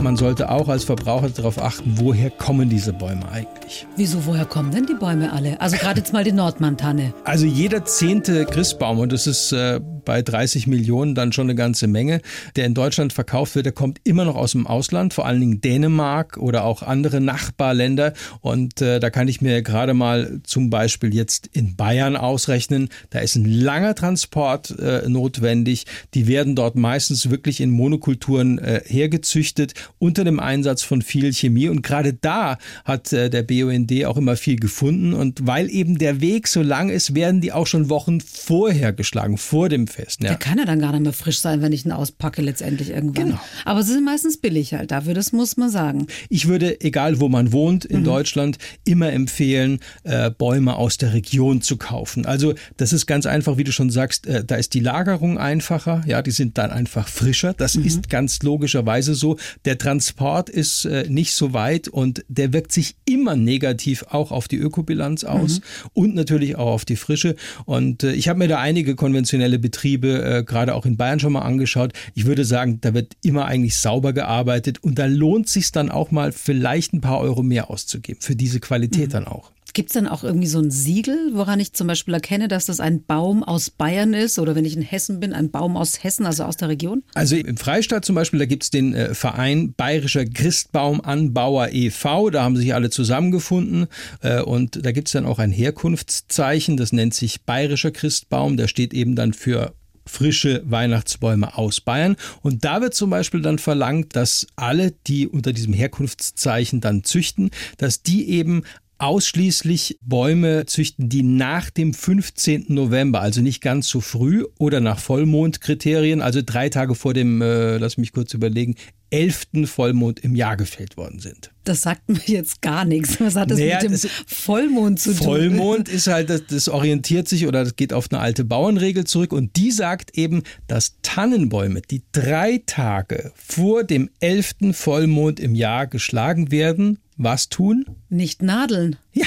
Man 0.02 0.16
sollte 0.16 0.50
auch 0.50 0.68
als 0.68 0.84
Verbraucher 0.84 1.30
darauf 1.30 1.60
achten, 1.60 1.94
woher 1.96 2.30
kommen 2.30 2.68
diese 2.68 2.92
Bäume 2.92 3.28
eigentlich. 3.30 3.86
Wieso, 3.96 4.24
woher 4.26 4.44
kommen 4.44 4.70
denn 4.70 4.86
die 4.86 4.94
Bäume 4.94 5.32
alle? 5.32 5.60
Also 5.60 5.76
gerade 5.76 5.98
jetzt 5.98 6.12
mal 6.12 6.22
die 6.22 6.32
Nordmantanne. 6.32 7.12
Also 7.24 7.46
jeder 7.46 7.84
zehnte 7.84 8.44
Christbaum, 8.44 9.00
und 9.00 9.12
das 9.12 9.26
ist 9.26 9.52
äh, 9.52 9.80
bei 10.06 10.22
30 10.22 10.66
Millionen 10.66 11.14
dann 11.14 11.32
schon 11.32 11.46
eine 11.46 11.54
ganze 11.54 11.86
Menge, 11.86 12.22
der 12.56 12.64
in 12.64 12.72
Deutschland 12.72 13.12
verkauft 13.12 13.54
wird, 13.54 13.66
der 13.66 13.72
kommt 13.72 14.00
immer 14.04 14.24
noch 14.24 14.36
aus 14.36 14.52
dem 14.52 14.66
Ausland, 14.66 15.12
vor 15.12 15.26
allen 15.26 15.40
Dingen 15.40 15.60
Dänemark 15.60 16.38
oder 16.38 16.64
auch 16.64 16.82
andere 16.82 17.20
Nachbarländer. 17.20 18.14
Und 18.40 18.80
äh, 18.80 19.00
da 19.00 19.10
kann 19.10 19.28
ich 19.28 19.42
mir 19.42 19.60
gerade 19.60 19.92
mal 19.92 20.40
zum 20.44 20.70
Beispiel 20.70 21.14
jetzt 21.14 21.48
in 21.48 21.76
Bayern 21.76 22.16
ausrechnen, 22.16 22.88
da 23.10 23.18
ist 23.18 23.36
ein 23.36 23.44
langer 23.44 23.94
Transport 23.94 24.78
äh, 24.78 25.08
notwendig. 25.08 25.84
Die 26.14 26.26
werden 26.26 26.54
dort 26.54 26.76
meistens 26.76 27.28
wirklich 27.28 27.60
in 27.60 27.70
Monokulturen 27.70 28.58
äh, 28.58 28.80
hergezüchtet 28.86 29.74
unter 29.98 30.24
dem 30.24 30.40
Einsatz 30.40 30.82
von 30.82 31.02
viel 31.02 31.32
Chemie. 31.32 31.68
Und 31.68 31.82
gerade 31.82 32.14
da 32.14 32.58
hat 32.84 33.12
äh, 33.12 33.28
der 33.28 33.42
BUND 33.42 33.92
auch 34.04 34.16
immer 34.16 34.36
viel 34.36 34.56
gefunden. 34.56 35.12
Und 35.12 35.46
weil 35.46 35.68
eben 35.68 35.98
der 35.98 36.20
Weg 36.20 36.46
so 36.46 36.62
lang 36.62 36.88
ist, 36.88 37.14
werden 37.14 37.40
die 37.40 37.52
auch 37.52 37.66
schon 37.66 37.90
Wochen 37.90 38.20
vorher 38.20 38.92
geschlagen, 38.92 39.36
vor 39.36 39.68
dem 39.68 39.88
Fest. 39.96 40.22
Ja. 40.22 40.28
Der 40.28 40.36
kann 40.36 40.58
ja 40.58 40.64
dann 40.66 40.78
gar 40.78 40.92
nicht 40.92 41.02
mehr 41.02 41.12
frisch 41.12 41.38
sein, 41.38 41.62
wenn 41.62 41.72
ich 41.72 41.86
ihn 41.86 41.92
auspacke 41.92 42.42
letztendlich 42.42 42.90
irgendwann. 42.90 43.26
Genau. 43.26 43.40
Aber 43.64 43.82
sie 43.82 43.92
sind 43.92 44.04
meistens 44.04 44.36
billig 44.36 44.74
halt 44.74 44.90
dafür, 44.90 45.14
das 45.14 45.32
muss 45.32 45.56
man 45.56 45.70
sagen. 45.70 46.06
Ich 46.28 46.46
würde, 46.46 46.80
egal 46.82 47.18
wo 47.20 47.28
man 47.28 47.52
wohnt 47.52 47.84
in 47.84 48.00
mhm. 48.00 48.04
Deutschland, 48.04 48.58
immer 48.84 49.12
empfehlen, 49.12 49.80
äh, 50.04 50.30
Bäume 50.30 50.76
aus 50.76 50.98
der 50.98 51.14
Region 51.14 51.62
zu 51.62 51.78
kaufen. 51.78 52.26
Also 52.26 52.54
das 52.76 52.92
ist 52.92 53.06
ganz 53.06 53.24
einfach, 53.24 53.56
wie 53.56 53.64
du 53.64 53.72
schon 53.72 53.90
sagst, 53.90 54.26
äh, 54.26 54.44
da 54.44 54.56
ist 54.56 54.74
die 54.74 54.80
Lagerung 54.80 55.38
einfacher, 55.38 56.02
ja, 56.06 56.20
die 56.20 56.30
sind 56.30 56.58
dann 56.58 56.70
einfach 56.70 57.08
frischer. 57.08 57.54
Das 57.54 57.76
mhm. 57.76 57.84
ist 57.84 58.10
ganz 58.10 58.42
logischerweise 58.42 59.14
so. 59.14 59.38
Der 59.64 59.78
Transport 59.78 60.50
ist 60.50 60.84
äh, 60.84 61.06
nicht 61.08 61.34
so 61.34 61.54
weit 61.54 61.88
und 61.88 62.24
der 62.28 62.52
wirkt 62.52 62.72
sich 62.72 62.96
immer 63.06 63.34
negativ 63.34 64.04
auch 64.10 64.30
auf 64.30 64.46
die 64.46 64.58
Ökobilanz 64.58 65.24
aus 65.24 65.60
mhm. 65.60 65.90
und 65.94 66.14
natürlich 66.14 66.56
auch 66.56 66.66
auf 66.66 66.84
die 66.84 66.96
Frische. 66.96 67.34
Und 67.64 68.02
äh, 68.02 68.12
ich 68.12 68.28
habe 68.28 68.40
mir 68.40 68.48
da 68.48 68.58
einige 68.58 68.94
konventionelle 68.94 69.58
Betriebe 69.58 69.85
äh, 69.94 70.44
gerade 70.44 70.74
auch 70.74 70.86
in 70.86 70.96
Bayern 70.96 71.20
schon 71.20 71.32
mal 71.32 71.42
angeschaut. 71.42 71.92
Ich 72.14 72.26
würde 72.26 72.44
sagen, 72.44 72.80
da 72.80 72.94
wird 72.94 73.16
immer 73.22 73.46
eigentlich 73.46 73.76
sauber 73.76 74.12
gearbeitet 74.12 74.82
und 74.82 74.98
da 74.98 75.06
lohnt 75.06 75.48
sich 75.48 75.72
dann 75.72 75.90
auch 75.90 76.10
mal 76.10 76.32
vielleicht 76.32 76.92
ein 76.92 77.00
paar 77.00 77.20
Euro 77.20 77.42
mehr 77.42 77.70
auszugeben 77.70 78.20
für 78.20 78.36
diese 78.36 78.60
Qualität 78.60 79.08
mhm. 79.08 79.12
dann 79.12 79.26
auch. 79.26 79.52
Gibt 79.76 79.90
es 79.90 79.92
dann 79.92 80.08
auch 80.08 80.24
irgendwie 80.24 80.46
so 80.46 80.58
ein 80.58 80.70
Siegel, 80.70 81.32
woran 81.34 81.60
ich 81.60 81.74
zum 81.74 81.86
Beispiel 81.86 82.14
erkenne, 82.14 82.48
dass 82.48 82.64
das 82.64 82.80
ein 82.80 83.04
Baum 83.04 83.44
aus 83.44 83.68
Bayern 83.68 84.14
ist 84.14 84.38
oder 84.38 84.54
wenn 84.54 84.64
ich 84.64 84.74
in 84.74 84.80
Hessen 84.80 85.20
bin, 85.20 85.34
ein 85.34 85.50
Baum 85.50 85.76
aus 85.76 86.02
Hessen, 86.02 86.24
also 86.24 86.44
aus 86.44 86.56
der 86.56 86.70
Region? 86.70 87.02
Also 87.12 87.36
im 87.36 87.58
Freistaat 87.58 88.02
zum 88.02 88.14
Beispiel, 88.14 88.38
da 88.38 88.46
gibt 88.46 88.62
es 88.62 88.70
den 88.70 88.94
äh, 88.94 89.12
Verein 89.12 89.74
Bayerischer 89.74 90.24
Christbaumanbauer 90.24 91.72
e.V., 91.72 92.30
da 92.30 92.42
haben 92.42 92.56
sich 92.56 92.72
alle 92.72 92.88
zusammengefunden 92.88 93.88
äh, 94.22 94.40
und 94.40 94.82
da 94.82 94.92
gibt 94.92 95.08
es 95.08 95.12
dann 95.12 95.26
auch 95.26 95.38
ein 95.38 95.52
Herkunftszeichen, 95.52 96.78
das 96.78 96.92
nennt 96.92 97.12
sich 97.12 97.42
Bayerischer 97.42 97.90
Christbaum, 97.90 98.56
der 98.56 98.68
steht 98.68 98.94
eben 98.94 99.14
dann 99.14 99.34
für 99.34 99.74
frische 100.06 100.62
Weihnachtsbäume 100.64 101.58
aus 101.58 101.80
Bayern. 101.80 102.16
Und 102.40 102.64
da 102.64 102.80
wird 102.80 102.94
zum 102.94 103.10
Beispiel 103.10 103.42
dann 103.42 103.58
verlangt, 103.58 104.16
dass 104.16 104.46
alle, 104.56 104.92
die 105.06 105.26
unter 105.26 105.52
diesem 105.52 105.74
Herkunftszeichen 105.74 106.80
dann 106.80 107.04
züchten, 107.04 107.50
dass 107.76 108.02
die 108.02 108.30
eben 108.30 108.62
ausschließlich 108.98 109.98
Bäume 110.02 110.66
züchten, 110.66 111.08
die 111.08 111.22
nach 111.22 111.70
dem 111.70 111.92
15. 111.92 112.66
November, 112.68 113.20
also 113.20 113.42
nicht 113.42 113.60
ganz 113.60 113.88
so 113.88 114.00
früh 114.00 114.44
oder 114.58 114.80
nach 114.80 114.98
Vollmondkriterien, 114.98 116.22
also 116.22 116.40
drei 116.44 116.68
Tage 116.68 116.94
vor 116.94 117.14
dem, 117.14 117.42
äh, 117.42 117.78
lass 117.78 117.98
mich 117.98 118.12
kurz 118.12 118.32
überlegen, 118.34 118.74
11. 119.10 119.66
Vollmond 119.66 120.20
im 120.20 120.34
Jahr 120.34 120.56
gefällt 120.56 120.96
worden 120.96 121.20
sind. 121.20 121.52
Das 121.64 121.82
sagt 121.82 122.08
mir 122.08 122.20
jetzt 122.26 122.60
gar 122.60 122.84
nichts. 122.84 123.20
Was 123.20 123.36
hat 123.36 123.50
das 123.50 123.58
naja, 123.58 123.78
mit 123.82 124.02
dem 124.02 124.10
Vollmond 124.26 124.98
zu 124.98 125.14
tun? 125.14 125.24
Vollmond 125.24 125.88
ist 125.88 126.08
halt, 126.08 126.28
das, 126.28 126.46
das 126.46 126.68
orientiert 126.68 127.28
sich 127.28 127.46
oder 127.46 127.62
das 127.62 127.76
geht 127.76 127.92
auf 127.92 128.10
eine 128.10 128.20
alte 128.20 128.44
Bauernregel 128.44 129.04
zurück 129.04 129.32
und 129.32 129.56
die 129.56 129.70
sagt 129.70 130.18
eben, 130.18 130.42
dass 130.66 130.96
Tannenbäume, 131.02 131.82
die 131.82 132.02
drei 132.12 132.62
Tage 132.66 133.32
vor 133.36 133.84
dem 133.84 134.10
11. 134.20 134.72
Vollmond 134.72 135.38
im 135.38 135.54
Jahr 135.54 135.86
geschlagen 135.86 136.50
werden, 136.50 136.98
was 137.16 137.48
tun? 137.48 137.86
Nicht 138.08 138.42
nadeln. 138.42 138.96
Ja, 139.12 139.26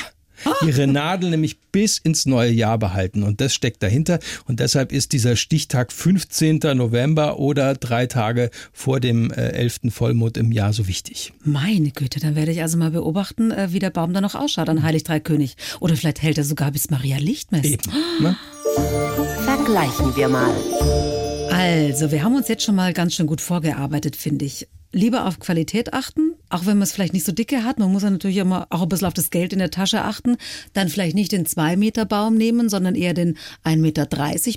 ihre 0.66 0.88
Nadel 0.88 1.30
nämlich 1.32 1.60
bis 1.72 1.98
ins 1.98 2.26
neue 2.26 2.52
Jahr 2.52 2.78
behalten. 2.78 3.24
Und 3.24 3.42
das 3.42 3.54
steckt 3.54 3.84
dahinter. 3.84 4.20
Und 4.46 4.60
deshalb 4.60 4.92
ist 4.92 5.12
dieser 5.12 5.36
Stichtag 5.36 5.92
15. 5.92 6.60
November 6.76 7.40
oder 7.40 7.76
drei 7.76 8.06
Tage 8.06 8.50
vor 8.72 9.00
dem 9.00 9.32
äh, 9.32 9.50
11. 9.50 9.80
Vollmond 9.90 10.38
im 10.38 10.52
Jahr 10.52 10.74
so 10.74 10.88
wichtig. 10.88 11.34
Meine 11.44 11.92
Güte, 11.92 12.20
dann 12.20 12.36
werde 12.36 12.52
ich 12.52 12.62
also 12.62 12.78
mal 12.78 12.92
beobachten, 12.92 13.52
äh, 13.52 13.72
wie 13.72 13.80
der 13.80 13.90
Baum 13.90 14.14
da 14.14 14.22
noch 14.22 14.36
ausschaut 14.36 14.70
an 14.70 14.84
Heilig 14.84 15.04
Drei 15.04 15.20
König. 15.20 15.56
Oder 15.80 15.96
vielleicht 15.96 16.22
hält 16.22 16.38
er 16.38 16.44
sogar 16.44 16.72
bis 16.72 16.90
Maria 16.90 17.18
Lichtmess. 17.18 17.66
Eben. 17.66 17.92
Ne? 18.22 18.36
Vergleichen 19.44 20.16
wir 20.16 20.30
mal. 20.30 20.54
Also, 21.52 22.12
wir 22.12 22.24
haben 22.24 22.36
uns 22.36 22.48
jetzt 22.48 22.64
schon 22.64 22.76
mal 22.76 22.94
ganz 22.94 23.16
schön 23.16 23.28
gut 23.28 23.42
vorgearbeitet, 23.42 24.16
finde 24.16 24.46
ich 24.46 24.68
lieber 24.92 25.26
auf 25.26 25.40
Qualität 25.40 25.94
achten, 25.94 26.29
auch 26.50 26.66
wenn 26.66 26.78
man 26.78 26.84
es 26.84 26.92
vielleicht 26.92 27.14
nicht 27.14 27.26
so 27.26 27.32
dicke 27.32 27.64
hat. 27.64 27.80
Man 27.80 27.92
muss 27.92 28.04
ja 28.04 28.10
natürlich 28.10 28.38
immer 28.38 28.68
auch 28.70 28.84
ein 28.84 28.90
bisschen 28.90 29.08
auf 29.08 29.14
das 29.14 29.30
Geld 29.30 29.54
in 29.54 29.60
der 29.60 29.72
Tasche 29.72 30.04
achten. 30.04 30.38
Dann 30.74 30.90
vielleicht 30.90 31.16
nicht 31.16 31.32
den 31.32 31.46
2 31.46 31.78
Meter 31.78 32.06
Baum 32.06 32.36
nehmen, 32.36 32.70
sondern 32.70 32.96
eher 32.96 33.14
den 33.14 33.38
1,30 33.64 33.78
Meter 33.78 34.08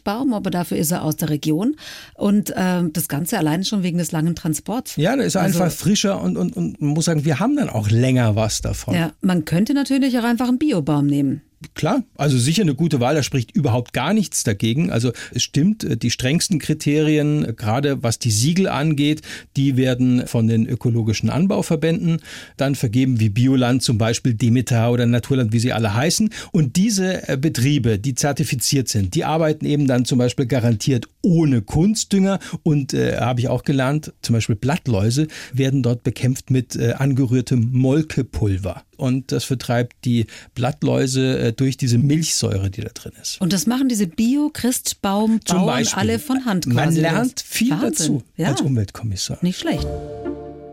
Baum, 0.05 0.35
aber 0.35 0.51
dafür 0.51 0.79
ist 0.79 0.91
er 0.91 1.03
aus 1.05 1.17
der 1.17 1.31
Region. 1.31 1.77
Und 2.15 2.51
äh, 2.51 2.83
das 2.93 3.09
Ganze 3.09 3.39
allein 3.39 3.65
schon 3.65 3.83
wegen 3.83 3.99
des 3.99 4.13
langen 4.13 4.35
Transports. 4.35 4.97
Ja, 4.97 5.17
der 5.17 5.27
ist 5.27 5.37
also, 5.37 5.63
einfach 5.63 5.77
frischer 5.77 6.21
und, 6.21 6.37
und, 6.37 6.57
und 6.57 6.81
man 6.81 6.91
muss 6.91 7.05
sagen, 7.05 7.25
wir 7.25 7.39
haben 7.39 7.57
dann 7.57 7.71
auch 7.71 7.91
länger 7.91 8.37
was 8.37 8.61
davon. 8.61 8.95
Ja, 8.95 9.13
man 9.21 9.45
könnte 9.45 9.75
natürlich 9.75 10.19
auch 10.19 10.25
einfach 10.25 10.49
einen 10.49 10.59
Biobaum 10.59 11.07
nehmen. 11.07 11.43
Klar, 11.75 12.03
also 12.17 12.39
sicher 12.39 12.63
eine 12.63 12.75
gute 12.75 13.01
Wahl, 13.01 13.15
da 13.15 13.23
spricht 13.23 13.55
überhaupt 13.55 13.93
gar 13.93 14.13
nichts 14.15 14.45
dagegen. 14.45 14.91
Also 14.91 15.13
es 15.33 15.43
stimmt, 15.43 15.85
äh, 15.85 15.97
die 15.97 16.11
strengsten 16.11 16.59
Kriterien, 16.59 17.45
äh, 17.45 17.53
gerade 17.53 18.03
was 18.03 18.19
die 18.19 18.31
Siegel 18.31 18.69
angeht, 18.69 19.23
die 19.57 19.77
werden 19.77 20.27
von 20.27 20.47
den 20.47 20.67
ökologischen 20.67 21.31
Anbauverbänden 21.31 22.21
dann 22.57 22.75
vergeben, 22.75 23.21
wie 23.21 23.29
Bioland 23.29 23.83
zum 23.83 23.99
Beispiel, 23.99 24.35
Demeter 24.35 24.91
oder 24.91 25.07
Naturland, 25.07 25.53
wie 25.53 25.59
sie 25.59 25.73
alle 25.73 25.95
heißen. 25.95 26.31
Und 26.53 26.77
diese 26.77 27.29
äh, 27.29 27.37
Betriebe, 27.37 27.99
die 27.99 28.15
zertifiziert 28.15 28.89
sind, 28.89 29.15
die 29.15 29.25
arbeiten 29.25 29.65
eben 29.65 29.87
dann 29.87 30.05
zum 30.05 30.19
Beispiel 30.19 30.47
garantiert 30.47 31.07
ohne 31.23 31.63
Kunstdünger 31.63 32.39
und 32.63 32.95
äh, 32.95 33.17
habe 33.19 33.41
ich 33.41 33.49
auch 33.49 33.63
gelernt, 33.63 34.13
zum 34.23 34.35
Beispiel 34.35 34.57
Blattläuse 34.57 35.29
werden 35.53 35.83
dort 35.83 36.03
bekämpft 36.03 36.51
mit 36.51 36.77
äh, 36.77 36.93
angerührtem 36.93 37.71
Molkepulver 37.73 38.83
und 39.03 39.33
das 39.33 39.45
vertreibt 39.45 40.05
die 40.05 40.27
Blattläuse 40.55 41.39
äh, 41.39 41.53
durch 41.53 41.77
diese 41.77 41.99
Milchsäure, 41.99 42.71
die 42.71 42.81
da 42.81 42.89
drin 42.89 43.13
ist. 43.21 43.41
Und 43.41 43.53
das 43.53 43.67
machen 43.67 43.89
diese 43.89 44.07
Bio-Christbaum-Bauern 44.07 45.87
alle 45.95 46.19
von 46.19 46.45
Hand 46.45 46.67
quasi. 46.67 46.77
Man 46.77 46.95
lernt 46.95 47.41
viel 47.41 47.71
Wahnsinn. 47.71 47.91
dazu 47.91 48.23
ja. 48.37 48.49
als 48.49 48.61
Umweltkommissar. 48.61 49.39
Nicht 49.43 49.59
schlecht. 49.59 49.87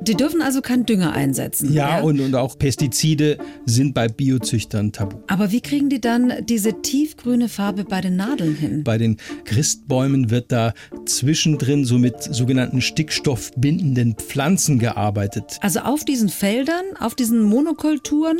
Die 0.09 0.15
dürfen 0.15 0.41
also 0.41 0.61
keinen 0.61 0.87
Dünger 0.87 1.13
einsetzen. 1.13 1.71
Ja, 1.71 2.01
Und, 2.01 2.19
und 2.19 2.33
auch 2.33 2.57
Pestizide 2.57 3.37
sind 3.67 3.93
bei 3.93 4.07
Biozüchtern 4.07 4.91
tabu. 4.91 5.17
Aber 5.27 5.51
wie 5.51 5.61
kriegen 5.61 5.87
die 5.89 6.01
dann 6.01 6.33
diese 6.47 6.81
tiefgrüne 6.81 7.47
Farbe 7.47 7.83
bei 7.83 8.01
den 8.01 8.15
Nadeln 8.15 8.55
hin? 8.55 8.83
Bei 8.83 8.97
den 8.97 9.17
Christbäumen 9.45 10.31
wird 10.31 10.51
da 10.51 10.73
zwischendrin 11.05 11.85
so 11.85 11.99
mit 11.99 12.23
sogenannten 12.23 12.81
stickstoffbindenden 12.81 14.15
Pflanzen 14.15 14.79
gearbeitet. 14.79 15.59
Also 15.61 15.81
auf 15.81 16.03
diesen 16.03 16.29
Feldern, 16.29 16.97
auf 16.99 17.13
diesen 17.13 17.43
Monokulturen 17.43 18.39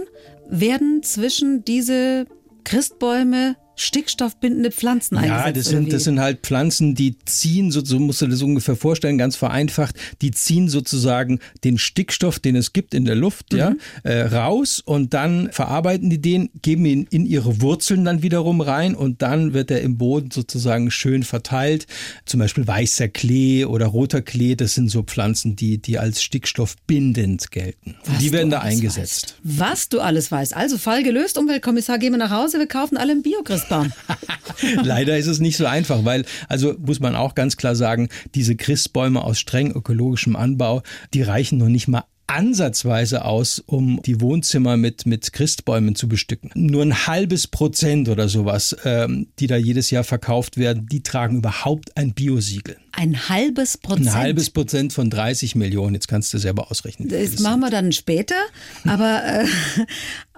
werden 0.49 1.03
zwischen 1.03 1.63
diese 1.65 2.25
Christbäume 2.63 3.57
stickstoffbindende 3.81 4.71
Pflanzen 4.71 5.17
eingesetzt. 5.17 5.45
Ja, 5.45 5.51
das 5.51 5.65
sind, 5.65 5.93
das 5.93 6.03
sind 6.03 6.19
halt 6.19 6.41
Pflanzen, 6.41 6.95
die 6.95 7.17
ziehen, 7.25 7.71
so, 7.71 7.83
so 7.83 8.00
musst 8.00 8.21
du 8.21 8.27
das 8.27 8.41
ungefähr 8.41 8.75
vorstellen, 8.75 9.17
ganz 9.17 9.36
vereinfacht, 9.36 9.95
die 10.21 10.31
ziehen 10.31 10.69
sozusagen 10.69 11.39
den 11.63 11.77
Stickstoff, 11.77 12.39
den 12.39 12.55
es 12.55 12.74
gibt 12.74 12.93
in 12.93 13.05
der 13.05 13.15
Luft, 13.15 13.53
mhm. 13.53 13.59
ja, 13.59 13.75
äh, 14.03 14.21
raus 14.24 14.81
und 14.83 15.13
dann 15.13 15.51
verarbeiten 15.51 16.09
die 16.09 16.21
den, 16.21 16.50
geben 16.62 16.86
ihn 16.86 17.07
in 17.09 17.25
ihre 17.25 17.62
Wurzeln 17.62 18.03
dann 18.05 18.21
wiederum 18.21 18.62
rein 18.62 18.95
und 18.95 19.21
dann 19.21 19.53
wird 19.53 19.71
er 19.71 19.81
im 19.81 19.98
Boden 19.98 20.31
sozusagen 20.31 20.91
schön 20.91 21.24
verteilt. 21.24 21.88
Zum 22.25 22.39
Beispiel 22.39 22.67
weißer 22.67 23.07
Klee 23.07 23.65
oder 23.65 23.86
roter 23.88 24.21
Klee, 24.21 24.55
das 24.55 24.74
sind 24.74 24.89
so 24.89 25.03
Pflanzen, 25.03 25.55
die, 25.55 25.77
die 25.77 25.98
als 25.98 26.21
stickstoffbindend 26.21 27.51
gelten. 27.51 27.95
Was 28.05 28.17
die 28.19 28.31
werden 28.31 28.50
da 28.50 28.59
eingesetzt. 28.59 29.38
Weißt. 29.43 29.59
Was 29.59 29.89
du 29.89 30.01
alles 30.01 30.31
weißt. 30.31 30.55
Also 30.55 30.77
Fall 30.77 31.03
gelöst, 31.03 31.38
Umweltkommissar, 31.38 31.98
gehen 31.98 32.12
wir 32.12 32.17
nach 32.17 32.31
Hause, 32.31 32.59
wir 32.59 32.67
kaufen 32.67 32.98
alle 32.98 33.13
einen 33.13 33.24
Biochrist. 33.24 33.68
Christbaum. 33.69 33.91
Leider 34.83 35.17
ist 35.17 35.27
es 35.27 35.39
nicht 35.39 35.57
so 35.57 35.65
einfach, 35.65 36.05
weil, 36.05 36.25
also 36.47 36.75
muss 36.79 36.99
man 36.99 37.15
auch 37.15 37.35
ganz 37.35 37.57
klar 37.57 37.75
sagen, 37.75 38.09
diese 38.35 38.55
Christbäume 38.55 39.23
aus 39.23 39.39
streng 39.39 39.71
ökologischem 39.71 40.35
Anbau, 40.35 40.81
die 41.13 41.21
reichen 41.21 41.57
noch 41.57 41.67
nicht 41.67 41.88
mal 41.88 42.03
ansatzweise 42.29 43.25
aus, 43.25 43.59
um 43.65 44.01
die 44.03 44.21
Wohnzimmer 44.21 44.77
mit, 44.77 45.07
mit 45.07 45.33
Christbäumen 45.33 45.95
zu 45.95 46.07
bestücken. 46.07 46.51
Nur 46.53 46.83
ein 46.83 47.07
halbes 47.07 47.47
Prozent 47.47 48.07
oder 48.07 48.29
sowas, 48.29 48.75
ähm, 48.85 49.29
die 49.39 49.47
da 49.47 49.57
jedes 49.57 49.89
Jahr 49.89 50.03
verkauft 50.03 50.57
werden, 50.57 50.85
die 50.85 51.01
tragen 51.01 51.38
überhaupt 51.38 51.97
ein 51.97 52.13
Biosiegel. 52.13 52.77
Ein 52.91 53.29
halbes 53.29 53.77
Prozent? 53.77 54.09
Ein 54.09 54.13
halbes 54.13 54.51
Prozent 54.51 54.93
von 54.93 55.09
30 55.09 55.55
Millionen. 55.55 55.95
Jetzt 55.95 56.07
kannst 56.07 56.31
du 56.33 56.38
selber 56.38 56.69
ausrechnen. 56.69 57.09
Das 57.09 57.39
machen 57.39 57.61
wir 57.61 57.71
dann 57.71 57.91
später. 57.91 58.35
Aber, 58.85 59.23
äh, 59.23 59.45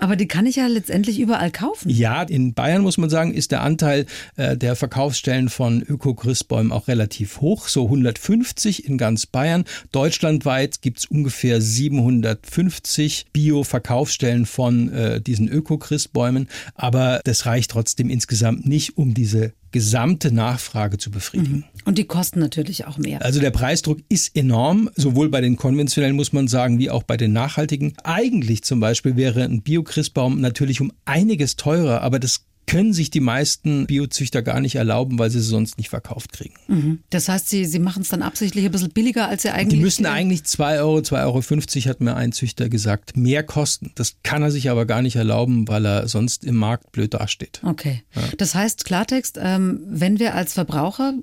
aber 0.01 0.15
die 0.15 0.27
kann 0.27 0.47
ich 0.47 0.55
ja 0.55 0.65
letztendlich 0.65 1.19
überall 1.19 1.51
kaufen. 1.51 1.87
Ja, 1.89 2.23
in 2.23 2.55
Bayern 2.55 2.81
muss 2.81 2.97
man 2.97 3.11
sagen, 3.11 3.33
ist 3.33 3.51
der 3.51 3.61
Anteil 3.61 4.07
äh, 4.35 4.57
der 4.57 4.75
Verkaufsstellen 4.75 5.47
von 5.47 5.83
Öko-Christbäumen 5.83 6.71
auch 6.71 6.87
relativ 6.87 7.39
hoch. 7.39 7.67
So 7.67 7.85
150 7.85 8.87
in 8.87 8.97
ganz 8.97 9.27
Bayern. 9.27 9.63
Deutschlandweit 9.91 10.81
gibt 10.81 10.99
es 10.99 11.05
ungefähr 11.05 11.61
750 11.61 13.27
Bio-Verkaufsstellen 13.31 14.47
von 14.47 14.91
äh, 14.91 15.21
diesen 15.21 15.47
Öko-Christbäumen. 15.47 16.49
Aber 16.73 17.21
das 17.23 17.45
reicht 17.45 17.69
trotzdem 17.69 18.09
insgesamt 18.09 18.65
nicht, 18.65 18.97
um 18.97 19.13
diese 19.13 19.53
gesamte 19.71 20.31
Nachfrage 20.31 20.97
zu 20.97 21.11
befriedigen. 21.11 21.57
Mhm. 21.57 21.63
Und 21.85 21.97
die 21.97 22.05
kosten 22.05 22.39
natürlich 22.39 22.85
auch 22.85 22.97
mehr. 22.97 23.23
Also 23.23 23.39
der 23.39 23.51
Preisdruck 23.51 23.99
ist 24.09 24.35
enorm, 24.35 24.89
sowohl 24.95 25.29
bei 25.29 25.41
den 25.41 25.55
konventionellen, 25.55 26.15
muss 26.15 26.33
man 26.33 26.47
sagen, 26.47 26.79
wie 26.79 26.89
auch 26.89 27.03
bei 27.03 27.17
den 27.17 27.33
nachhaltigen. 27.33 27.93
Eigentlich 28.03 28.63
zum 28.63 28.79
Beispiel 28.79 29.15
wäre 29.15 29.43
ein 29.43 29.61
Bio-Christbaum 29.61 30.41
natürlich 30.41 30.81
um 30.81 30.91
einiges 31.05 31.55
teurer, 31.55 32.01
aber 32.01 32.19
das 32.19 32.45
können 32.71 32.93
sich 32.93 33.09
die 33.09 33.19
meisten 33.19 33.85
Biozüchter 33.85 34.41
gar 34.41 34.61
nicht 34.61 34.75
erlauben, 34.75 35.19
weil 35.19 35.29
sie 35.29 35.41
sie 35.41 35.49
sonst 35.49 35.77
nicht 35.77 35.89
verkauft 35.89 36.31
kriegen. 36.31 36.53
Mhm. 36.69 36.99
Das 37.09 37.27
heißt, 37.27 37.49
sie, 37.49 37.65
sie 37.65 37.79
machen 37.79 38.01
es 38.01 38.07
dann 38.09 38.21
absichtlich 38.21 38.63
ein 38.63 38.71
bisschen 38.71 38.91
billiger, 38.91 39.27
als 39.27 39.41
sie 39.41 39.49
eigentlich. 39.49 39.79
Die 39.79 39.83
müssen 39.83 40.05
eigentlich 40.05 40.45
2 40.45 40.79
Euro, 40.79 40.99
2,50 40.99 41.17
Euro, 41.25 41.89
hat 41.89 41.99
mir 41.99 42.15
ein 42.15 42.31
Züchter 42.31 42.69
gesagt, 42.69 43.17
mehr 43.17 43.43
kosten. 43.43 43.91
Das 43.95 44.15
kann 44.23 44.41
er 44.41 44.51
sich 44.51 44.69
aber 44.69 44.85
gar 44.85 45.01
nicht 45.01 45.17
erlauben, 45.17 45.67
weil 45.67 45.85
er 45.85 46.07
sonst 46.07 46.45
im 46.45 46.55
Markt 46.55 46.93
blöd 46.93 47.13
dasteht. 47.13 47.59
Okay. 47.65 48.03
Ja. 48.15 48.21
Das 48.37 48.55
heißt, 48.55 48.85
Klartext, 48.85 49.37
ähm, 49.41 49.81
wenn 49.85 50.19
wir 50.19 50.33
als 50.33 50.53
Verbraucher 50.53 51.15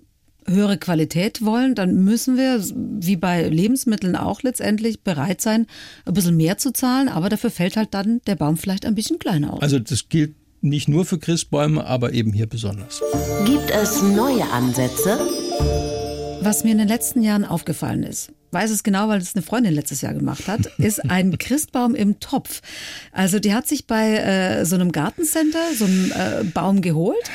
höhere 0.48 0.78
Qualität 0.78 1.44
wollen, 1.44 1.74
dann 1.74 2.04
müssen 2.04 2.36
wir, 2.36 2.62
wie 2.74 3.16
bei 3.16 3.48
Lebensmitteln 3.48 4.16
auch 4.16 4.42
letztendlich, 4.42 5.02
bereit 5.02 5.40
sein, 5.40 5.66
ein 6.04 6.14
bisschen 6.14 6.36
mehr 6.36 6.58
zu 6.58 6.72
zahlen, 6.72 7.08
aber 7.08 7.28
dafür 7.28 7.50
fällt 7.50 7.76
halt 7.76 7.94
dann 7.94 8.20
der 8.26 8.36
Baum 8.36 8.56
vielleicht 8.56 8.84
ein 8.84 8.94
bisschen 8.94 9.18
kleiner 9.18 9.54
aus. 9.54 9.62
Also 9.62 9.78
das 9.78 10.08
gilt 10.08 10.34
nicht 10.60 10.88
nur 10.88 11.04
für 11.04 11.18
Christbäume, 11.18 11.84
aber 11.84 12.12
eben 12.12 12.32
hier 12.32 12.46
besonders. 12.46 13.02
Gibt 13.44 13.70
es 13.70 14.02
neue 14.02 14.44
Ansätze? 14.50 15.18
Was 16.40 16.64
mir 16.64 16.72
in 16.72 16.78
den 16.78 16.88
letzten 16.88 17.22
Jahren 17.22 17.44
aufgefallen 17.44 18.02
ist, 18.04 18.32
weiß 18.52 18.70
es 18.70 18.82
genau, 18.82 19.08
weil 19.08 19.20
es 19.20 19.34
eine 19.34 19.42
Freundin 19.42 19.74
letztes 19.74 20.00
Jahr 20.00 20.14
gemacht 20.14 20.48
hat, 20.48 20.66
ist 20.78 21.10
ein 21.10 21.36
Christbaum 21.38 21.94
im 21.94 22.20
Topf. 22.20 22.60
Also 23.12 23.38
die 23.38 23.54
hat 23.54 23.66
sich 23.66 23.86
bei 23.86 24.16
äh, 24.16 24.64
so 24.64 24.76
einem 24.76 24.92
Gartencenter 24.92 25.74
so 25.76 25.84
einen 25.84 26.10
äh, 26.12 26.44
Baum 26.44 26.80
geholt 26.80 27.30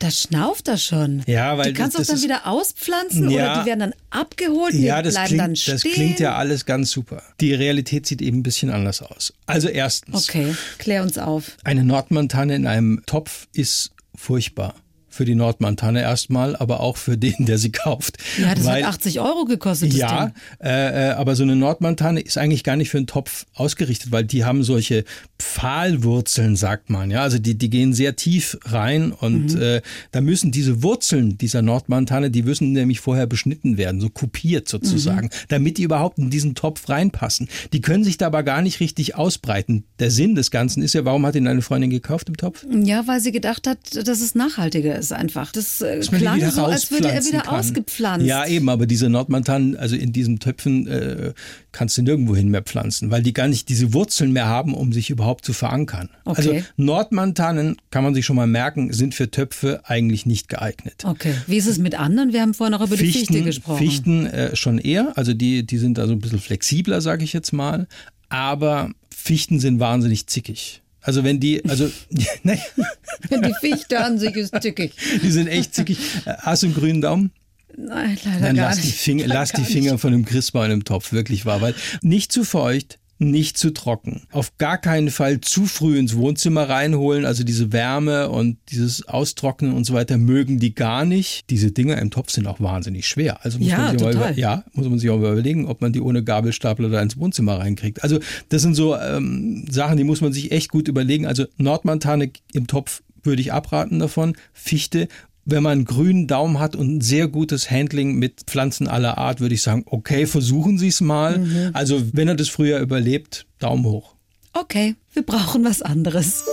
das 0.00 0.22
schnauft 0.22 0.66
er 0.66 0.78
schon. 0.78 1.22
Ja, 1.26 1.56
weil 1.56 1.66
die 1.66 1.72
kannst 1.74 1.98
du 1.98 2.02
dann 2.02 2.22
wieder 2.22 2.46
auspflanzen 2.46 3.30
ja, 3.30 3.52
oder 3.52 3.60
die 3.60 3.66
werden 3.66 3.80
dann 3.80 3.94
abgeholt, 4.10 4.72
die 4.72 4.82
ja, 4.82 5.02
das 5.02 5.14
bleiben 5.14 5.28
klingt, 5.28 5.42
dann 5.42 5.56
stehen. 5.56 5.74
Das 5.74 5.82
klingt 5.82 6.20
ja 6.20 6.34
alles 6.34 6.66
ganz 6.66 6.90
super. 6.90 7.22
Die 7.40 7.54
Realität 7.54 8.06
sieht 8.06 8.22
eben 8.22 8.38
ein 8.38 8.42
bisschen 8.42 8.70
anders 8.70 9.02
aus. 9.02 9.32
Also 9.46 9.68
erstens. 9.68 10.28
Okay, 10.28 10.56
klär 10.78 11.02
uns 11.02 11.18
auf. 11.18 11.56
Eine 11.64 11.84
Nordmantanne 11.84 12.56
in 12.56 12.66
einem 12.66 13.02
Topf 13.06 13.46
ist 13.52 13.92
furchtbar 14.14 14.74
für 15.10 15.24
die 15.24 15.34
Nordmantanne 15.34 16.00
erstmal, 16.00 16.56
aber 16.56 16.80
auch 16.80 16.96
für 16.96 17.18
den, 17.18 17.34
der 17.46 17.58
sie 17.58 17.72
kauft. 17.72 18.16
Ja, 18.40 18.54
das 18.54 18.64
Weil, 18.64 18.84
hat 18.84 18.94
80 18.94 19.20
Euro 19.20 19.44
gekostet. 19.44 19.92
ja, 19.92 20.32
äh, 20.62 21.08
äh, 21.08 21.12
aber 21.12 21.36
so 21.36 21.42
eine 21.42 21.56
Nordmantanne 21.56 22.20
ist 22.20 22.38
eigentlich 22.38 22.64
gar 22.64 22.76
nicht 22.76 22.90
für 22.90 22.98
einen 22.98 23.08
Topf 23.08 23.44
ausgerichtet, 23.54 24.12
weil 24.12 24.24
die 24.24 24.44
haben 24.44 24.62
solche 24.62 25.04
Pfahlwurzeln, 25.38 26.54
sagt 26.54 26.90
man. 26.90 27.10
Ja, 27.10 27.22
also 27.22 27.38
die, 27.38 27.58
die 27.58 27.68
gehen 27.68 27.92
sehr 27.92 28.14
tief 28.14 28.56
rein 28.64 29.10
und 29.12 29.54
mhm. 29.54 29.62
äh, 29.62 29.82
da 30.12 30.20
müssen 30.20 30.52
diese 30.52 30.82
Wurzeln 30.82 31.36
dieser 31.38 31.62
Nordmantanne, 31.62 32.30
die 32.30 32.42
müssen 32.42 32.72
nämlich 32.72 33.00
vorher 33.00 33.26
beschnitten 33.26 33.76
werden, 33.76 34.00
so 34.00 34.08
kopiert 34.08 34.68
sozusagen, 34.68 35.26
mhm. 35.26 35.46
damit 35.48 35.78
die 35.78 35.82
überhaupt 35.82 36.18
in 36.18 36.30
diesen 36.30 36.54
Topf 36.54 36.88
reinpassen. 36.88 37.48
Die 37.72 37.80
können 37.80 38.04
sich 38.04 38.16
da 38.16 38.26
aber 38.26 38.44
gar 38.44 38.62
nicht 38.62 38.78
richtig 38.78 39.16
ausbreiten. 39.16 39.84
Der 39.98 40.12
Sinn 40.12 40.36
des 40.36 40.52
Ganzen 40.52 40.82
ist 40.82 40.92
ja, 40.92 41.04
warum 41.04 41.26
hat 41.26 41.34
ihn 41.34 41.48
eine 41.48 41.62
Freundin 41.62 41.90
gekauft 41.90 42.28
im 42.28 42.36
Topf? 42.36 42.64
Ja, 42.70 43.06
weil 43.08 43.20
sie 43.20 43.32
gedacht 43.32 43.66
hat, 43.66 43.78
dass 44.06 44.20
es 44.20 44.36
nachhaltiger 44.36 44.96
ist 44.96 44.99
einfach. 45.12 45.52
Das 45.52 45.80
äh, 45.80 46.00
klang 46.00 46.50
so, 46.50 46.64
als 46.64 46.90
würde 46.90 47.10
er 47.10 47.24
wieder 47.24 47.40
kann. 47.40 47.58
ausgepflanzt. 47.58 48.26
Ja, 48.26 48.46
eben, 48.46 48.68
aber 48.68 48.86
diese 48.86 49.08
Nordmantanen, 49.08 49.76
also 49.76 49.96
in 49.96 50.12
diesen 50.12 50.38
Töpfen 50.38 50.86
äh, 50.86 51.32
kannst 51.72 51.96
du 51.98 52.02
nirgendwo 52.02 52.36
hin 52.36 52.48
mehr 52.48 52.62
pflanzen, 52.62 53.10
weil 53.10 53.22
die 53.22 53.32
gar 53.32 53.48
nicht 53.48 53.68
diese 53.68 53.92
Wurzeln 53.94 54.32
mehr 54.32 54.46
haben, 54.46 54.74
um 54.74 54.92
sich 54.92 55.10
überhaupt 55.10 55.44
zu 55.44 55.52
verankern. 55.52 56.10
Okay. 56.24 56.36
Also 56.36 56.66
Nordmantanen, 56.76 57.76
kann 57.90 58.04
man 58.04 58.14
sich 58.14 58.26
schon 58.26 58.36
mal 58.36 58.46
merken, 58.46 58.92
sind 58.92 59.14
für 59.14 59.30
Töpfe 59.30 59.80
eigentlich 59.84 60.26
nicht 60.26 60.48
geeignet. 60.48 61.04
Okay. 61.04 61.34
Wie 61.46 61.56
ist 61.56 61.66
es 61.66 61.78
mit 61.78 61.98
anderen? 61.98 62.32
Wir 62.32 62.42
haben 62.42 62.54
vorhin 62.54 62.72
noch 62.72 62.86
über 62.86 62.96
Fichten, 62.96 63.18
die 63.18 63.18
Fichte 63.26 63.42
gesprochen. 63.42 63.78
Fichten 63.78 64.26
äh, 64.26 64.54
schon 64.56 64.78
eher, 64.78 65.16
also 65.16 65.34
die, 65.34 65.64
die 65.64 65.78
sind 65.78 65.98
da 65.98 66.06
so 66.06 66.12
ein 66.12 66.20
bisschen 66.20 66.40
flexibler, 66.40 67.00
sage 67.00 67.24
ich 67.24 67.32
jetzt 67.32 67.52
mal. 67.52 67.86
Aber 68.28 68.90
Fichten 69.14 69.58
sind 69.60 69.80
wahnsinnig 69.80 70.26
zickig. 70.26 70.82
Also 71.02 71.24
wenn 71.24 71.40
die, 71.40 71.64
also 71.64 71.90
die 72.10 73.54
Fichte 73.60 74.00
an 74.00 74.18
sich 74.18 74.34
ist 74.36 74.54
zickig. 74.60 74.92
Die 75.22 75.30
sind 75.30 75.46
echt 75.46 75.74
zickig. 75.74 75.98
Hast 76.26 76.62
du 76.62 76.66
einen 76.66 76.74
grünen 76.74 77.00
Daumen? 77.00 77.30
Nein, 77.76 78.18
leider 78.24 78.40
Dann 78.40 78.56
gar 78.56 78.68
lass 78.68 78.76
nicht. 78.76 78.88
Die 78.88 78.92
Finger, 78.92 79.26
lass 79.26 79.52
die 79.52 79.64
Finger 79.64 79.96
von 79.98 80.12
dem 80.12 80.24
Christbaum 80.24 80.70
im 80.70 80.84
Topf, 80.84 81.12
wirklich 81.12 81.46
wahr, 81.46 81.60
weil 81.60 81.74
nicht 82.02 82.32
zu 82.32 82.44
feucht, 82.44 82.98
nicht 83.20 83.58
zu 83.58 83.70
trocken. 83.72 84.22
Auf 84.32 84.56
gar 84.56 84.78
keinen 84.78 85.10
Fall 85.10 85.40
zu 85.40 85.66
früh 85.66 85.98
ins 85.98 86.16
Wohnzimmer 86.16 86.68
reinholen. 86.68 87.26
Also 87.26 87.44
diese 87.44 87.72
Wärme 87.72 88.30
und 88.30 88.56
dieses 88.70 89.06
Austrocknen 89.06 89.74
und 89.74 89.84
so 89.84 89.92
weiter 89.92 90.16
mögen 90.16 90.58
die 90.58 90.74
gar 90.74 91.04
nicht. 91.04 91.48
Diese 91.50 91.70
Dinger 91.70 91.98
im 91.98 92.10
Topf 92.10 92.30
sind 92.30 92.46
auch 92.46 92.60
wahnsinnig 92.60 93.06
schwer. 93.06 93.44
Also 93.44 93.58
muss 93.58 93.68
ja, 93.68 93.78
man 93.78 93.98
sich. 93.98 94.16
Mal 94.16 94.38
ja, 94.38 94.64
muss 94.72 94.88
man 94.88 94.98
sich 94.98 95.10
auch 95.10 95.18
mal 95.18 95.32
überlegen, 95.32 95.66
ob 95.66 95.82
man 95.82 95.92
die 95.92 96.00
ohne 96.00 96.24
Gabelstapler 96.24 96.88
da 96.88 97.02
ins 97.02 97.18
Wohnzimmer 97.18 97.58
reinkriegt. 97.58 98.02
Also 98.02 98.18
das 98.48 98.62
sind 98.62 98.74
so 98.74 98.96
ähm, 98.96 99.66
Sachen, 99.70 99.98
die 99.98 100.04
muss 100.04 100.22
man 100.22 100.32
sich 100.32 100.50
echt 100.50 100.70
gut 100.70 100.88
überlegen. 100.88 101.26
Also 101.26 101.44
Nordmontane 101.58 102.30
im 102.54 102.66
Topf 102.66 103.02
würde 103.22 103.42
ich 103.42 103.52
abraten 103.52 103.98
davon. 103.98 104.34
Fichte 104.52 105.08
wenn 105.50 105.62
man 105.62 105.72
einen 105.72 105.84
grünen 105.84 106.26
Daumen 106.26 106.58
hat 106.58 106.76
und 106.76 106.96
ein 106.96 107.00
sehr 107.00 107.28
gutes 107.28 107.70
Handling 107.70 108.16
mit 108.16 108.42
Pflanzen 108.46 108.88
aller 108.88 109.18
Art, 109.18 109.40
würde 109.40 109.54
ich 109.54 109.62
sagen, 109.62 109.84
okay, 109.86 110.26
versuchen 110.26 110.78
Sie 110.78 110.88
es 110.88 111.00
mal. 111.00 111.38
Mhm. 111.38 111.70
Also 111.72 112.02
wenn 112.12 112.28
er 112.28 112.36
das 112.36 112.48
früher 112.48 112.78
überlebt, 112.78 113.46
Daumen 113.58 113.84
hoch. 113.84 114.14
Okay, 114.52 114.96
wir 115.12 115.22
brauchen 115.22 115.64
was 115.64 115.82
anderes. 115.82 116.44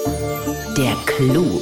Der 0.78 0.96
Clou. 1.06 1.62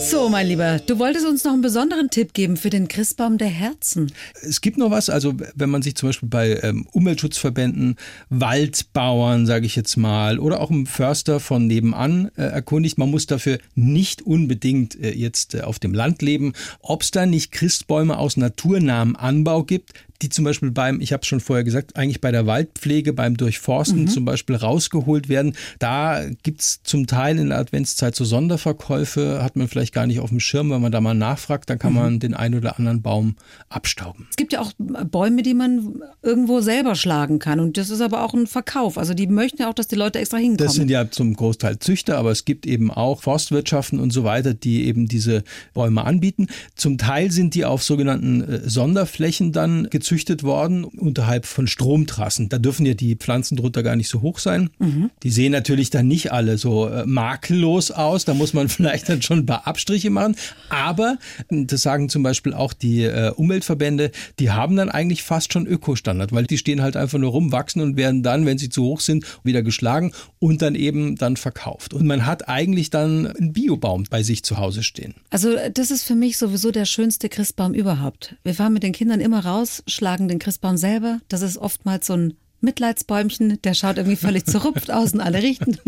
So, 0.00 0.28
mein 0.28 0.46
Lieber, 0.46 0.78
du 0.78 0.98
wolltest 1.00 1.26
uns 1.26 1.42
noch 1.42 1.52
einen 1.52 1.60
besonderen 1.60 2.08
Tipp 2.08 2.32
geben 2.32 2.56
für 2.56 2.70
den 2.70 2.86
Christbaum 2.86 3.36
der 3.36 3.48
Herzen. 3.48 4.12
Es 4.42 4.60
gibt 4.60 4.78
noch 4.78 4.92
was, 4.92 5.10
also 5.10 5.34
wenn 5.56 5.70
man 5.70 5.82
sich 5.82 5.96
zum 5.96 6.10
Beispiel 6.10 6.28
bei 6.28 6.60
ähm, 6.62 6.86
Umweltschutzverbänden, 6.92 7.96
Waldbauern, 8.30 9.44
sage 9.44 9.66
ich 9.66 9.74
jetzt 9.74 9.96
mal, 9.96 10.38
oder 10.38 10.60
auch 10.60 10.70
im 10.70 10.86
Förster 10.86 11.40
von 11.40 11.66
nebenan 11.66 12.30
äh, 12.36 12.42
erkundigt, 12.42 12.96
man 12.96 13.10
muss 13.10 13.26
dafür 13.26 13.58
nicht 13.74 14.22
unbedingt 14.22 14.94
äh, 15.00 15.12
jetzt 15.12 15.54
äh, 15.54 15.62
auf 15.62 15.80
dem 15.80 15.92
Land 15.94 16.22
leben, 16.22 16.52
ob 16.80 17.02
es 17.02 17.10
da 17.10 17.26
nicht 17.26 17.50
Christbäume 17.50 18.18
aus 18.18 18.36
naturnahem 18.36 19.16
Anbau 19.16 19.64
gibt, 19.64 19.94
die 20.22 20.28
zum 20.28 20.44
Beispiel 20.44 20.70
beim, 20.70 21.00
ich 21.00 21.12
habe 21.12 21.20
es 21.20 21.28
schon 21.28 21.40
vorher 21.40 21.62
gesagt, 21.62 21.96
eigentlich 21.96 22.20
bei 22.20 22.32
der 22.32 22.46
Waldpflege, 22.46 23.12
beim 23.12 23.36
Durchforsten 23.36 24.02
mhm. 24.02 24.08
zum 24.08 24.24
Beispiel 24.24 24.56
rausgeholt 24.56 25.28
werden. 25.28 25.54
Da 25.78 26.24
gibt 26.42 26.60
es 26.60 26.82
zum 26.82 27.06
Teil 27.06 27.38
in 27.38 27.50
der 27.50 27.58
Adventszeit 27.58 28.16
so 28.16 28.24
Sonderverkäufe, 28.24 29.40
hat 29.42 29.54
man 29.54 29.68
vielleicht 29.68 29.94
gar 29.94 30.06
nicht 30.06 30.18
auf 30.18 30.30
dem 30.30 30.40
Schirm, 30.40 30.70
wenn 30.70 30.80
man 30.80 30.90
da 30.90 31.00
mal 31.00 31.14
nachfragt, 31.14 31.70
dann 31.70 31.78
kann 31.78 31.92
mhm. 31.92 31.98
man 31.98 32.20
den 32.20 32.34
einen 32.34 32.56
oder 32.56 32.78
anderen 32.78 33.00
Baum 33.00 33.36
abstauben. 33.68 34.26
Es 34.30 34.36
gibt 34.36 34.52
ja 34.52 34.60
auch 34.60 34.72
Bäume, 34.78 35.42
die 35.42 35.54
man 35.54 36.02
irgendwo 36.22 36.60
selber 36.60 36.96
schlagen 36.96 37.38
kann 37.38 37.60
und 37.60 37.76
das 37.76 37.90
ist 37.90 38.00
aber 38.00 38.24
auch 38.24 38.34
ein 38.34 38.48
Verkauf. 38.48 38.98
Also 38.98 39.14
die 39.14 39.28
möchten 39.28 39.62
ja 39.62 39.70
auch, 39.70 39.74
dass 39.74 39.86
die 39.86 39.96
Leute 39.96 40.18
extra 40.18 40.38
hinkommen. 40.38 40.58
Das 40.58 40.74
sind 40.74 40.90
ja 40.90 41.10
zum 41.10 41.34
Großteil 41.34 41.78
Züchter, 41.78 42.18
aber 42.18 42.32
es 42.32 42.44
gibt 42.44 42.66
eben 42.66 42.90
auch 42.90 43.22
Forstwirtschaften 43.22 44.00
und 44.00 44.12
so 44.12 44.24
weiter, 44.24 44.52
die 44.52 44.84
eben 44.86 45.06
diese 45.06 45.44
Bäume 45.74 46.04
anbieten. 46.04 46.48
Zum 46.74 46.98
Teil 46.98 47.30
sind 47.30 47.54
die 47.54 47.64
auf 47.64 47.84
sogenannten 47.84 48.42
äh, 48.42 48.68
Sonderflächen 48.68 49.52
dann 49.52 49.88
gezüchtet 49.90 50.07
gezüchtet 50.08 50.42
worden 50.42 50.84
unterhalb 50.84 51.44
von 51.44 51.66
Stromtrassen. 51.66 52.48
Da 52.48 52.56
dürfen 52.56 52.86
ja 52.86 52.94
die 52.94 53.14
Pflanzen 53.14 53.58
drunter 53.58 53.82
gar 53.82 53.94
nicht 53.94 54.08
so 54.08 54.22
hoch 54.22 54.38
sein. 54.38 54.70
Mhm. 54.78 55.10
Die 55.22 55.28
sehen 55.28 55.52
natürlich 55.52 55.90
dann 55.90 56.08
nicht 56.08 56.32
alle 56.32 56.56
so 56.56 56.88
äh, 56.88 57.04
makellos 57.04 57.90
aus. 57.90 58.24
Da 58.24 58.32
muss 58.32 58.54
man 58.54 58.68
vielleicht 58.70 59.10
dann 59.10 59.20
schon 59.20 59.40
ein 59.40 59.46
paar 59.46 59.66
Abstriche 59.66 60.08
machen. 60.08 60.34
Aber 60.70 61.18
das 61.50 61.82
sagen 61.82 62.08
zum 62.08 62.22
Beispiel 62.22 62.54
auch 62.54 62.72
die 62.72 63.02
äh, 63.02 63.32
Umweltverbände, 63.32 64.10
die 64.38 64.50
haben 64.50 64.76
dann 64.76 64.88
eigentlich 64.88 65.22
fast 65.22 65.52
schon 65.52 65.66
Ökostandard, 65.66 66.32
weil 66.32 66.46
die 66.46 66.56
stehen 66.56 66.80
halt 66.80 66.96
einfach 66.96 67.18
nur 67.18 67.32
rum, 67.32 67.52
wachsen 67.52 67.82
und 67.82 67.98
werden 67.98 68.22
dann, 68.22 68.46
wenn 68.46 68.56
sie 68.56 68.70
zu 68.70 68.84
hoch 68.84 69.00
sind, 69.00 69.26
wieder 69.44 69.62
geschlagen 69.62 70.12
und 70.38 70.62
dann 70.62 70.74
eben 70.74 71.16
dann 71.16 71.36
verkauft. 71.36 71.92
Und 71.92 72.06
man 72.06 72.24
hat 72.24 72.48
eigentlich 72.48 72.88
dann 72.88 73.26
einen 73.26 73.52
Biobaum 73.52 74.04
bei 74.08 74.22
sich 74.22 74.42
zu 74.42 74.56
Hause 74.56 74.82
stehen. 74.82 75.14
Also 75.28 75.50
das 75.74 75.90
ist 75.90 76.04
für 76.04 76.14
mich 76.14 76.38
sowieso 76.38 76.70
der 76.70 76.86
schönste 76.86 77.28
Christbaum 77.28 77.74
überhaupt. 77.74 78.36
Wir 78.42 78.54
fahren 78.54 78.72
mit 78.72 78.82
den 78.82 78.92
Kindern 78.92 79.20
immer 79.20 79.44
raus, 79.44 79.82
schlagen 79.98 80.28
den 80.28 80.38
Christbaum 80.38 80.76
selber. 80.76 81.20
Das 81.28 81.42
ist 81.42 81.58
oftmals 81.58 82.06
so 82.06 82.14
ein 82.14 82.34
Mitleidsbäumchen, 82.60 83.60
der 83.62 83.74
schaut 83.74 83.98
irgendwie 83.98 84.16
völlig 84.16 84.46
zerrupft 84.46 84.90
aus 84.90 85.12
in 85.12 85.20
alle 85.20 85.42
Richten. 85.42 85.78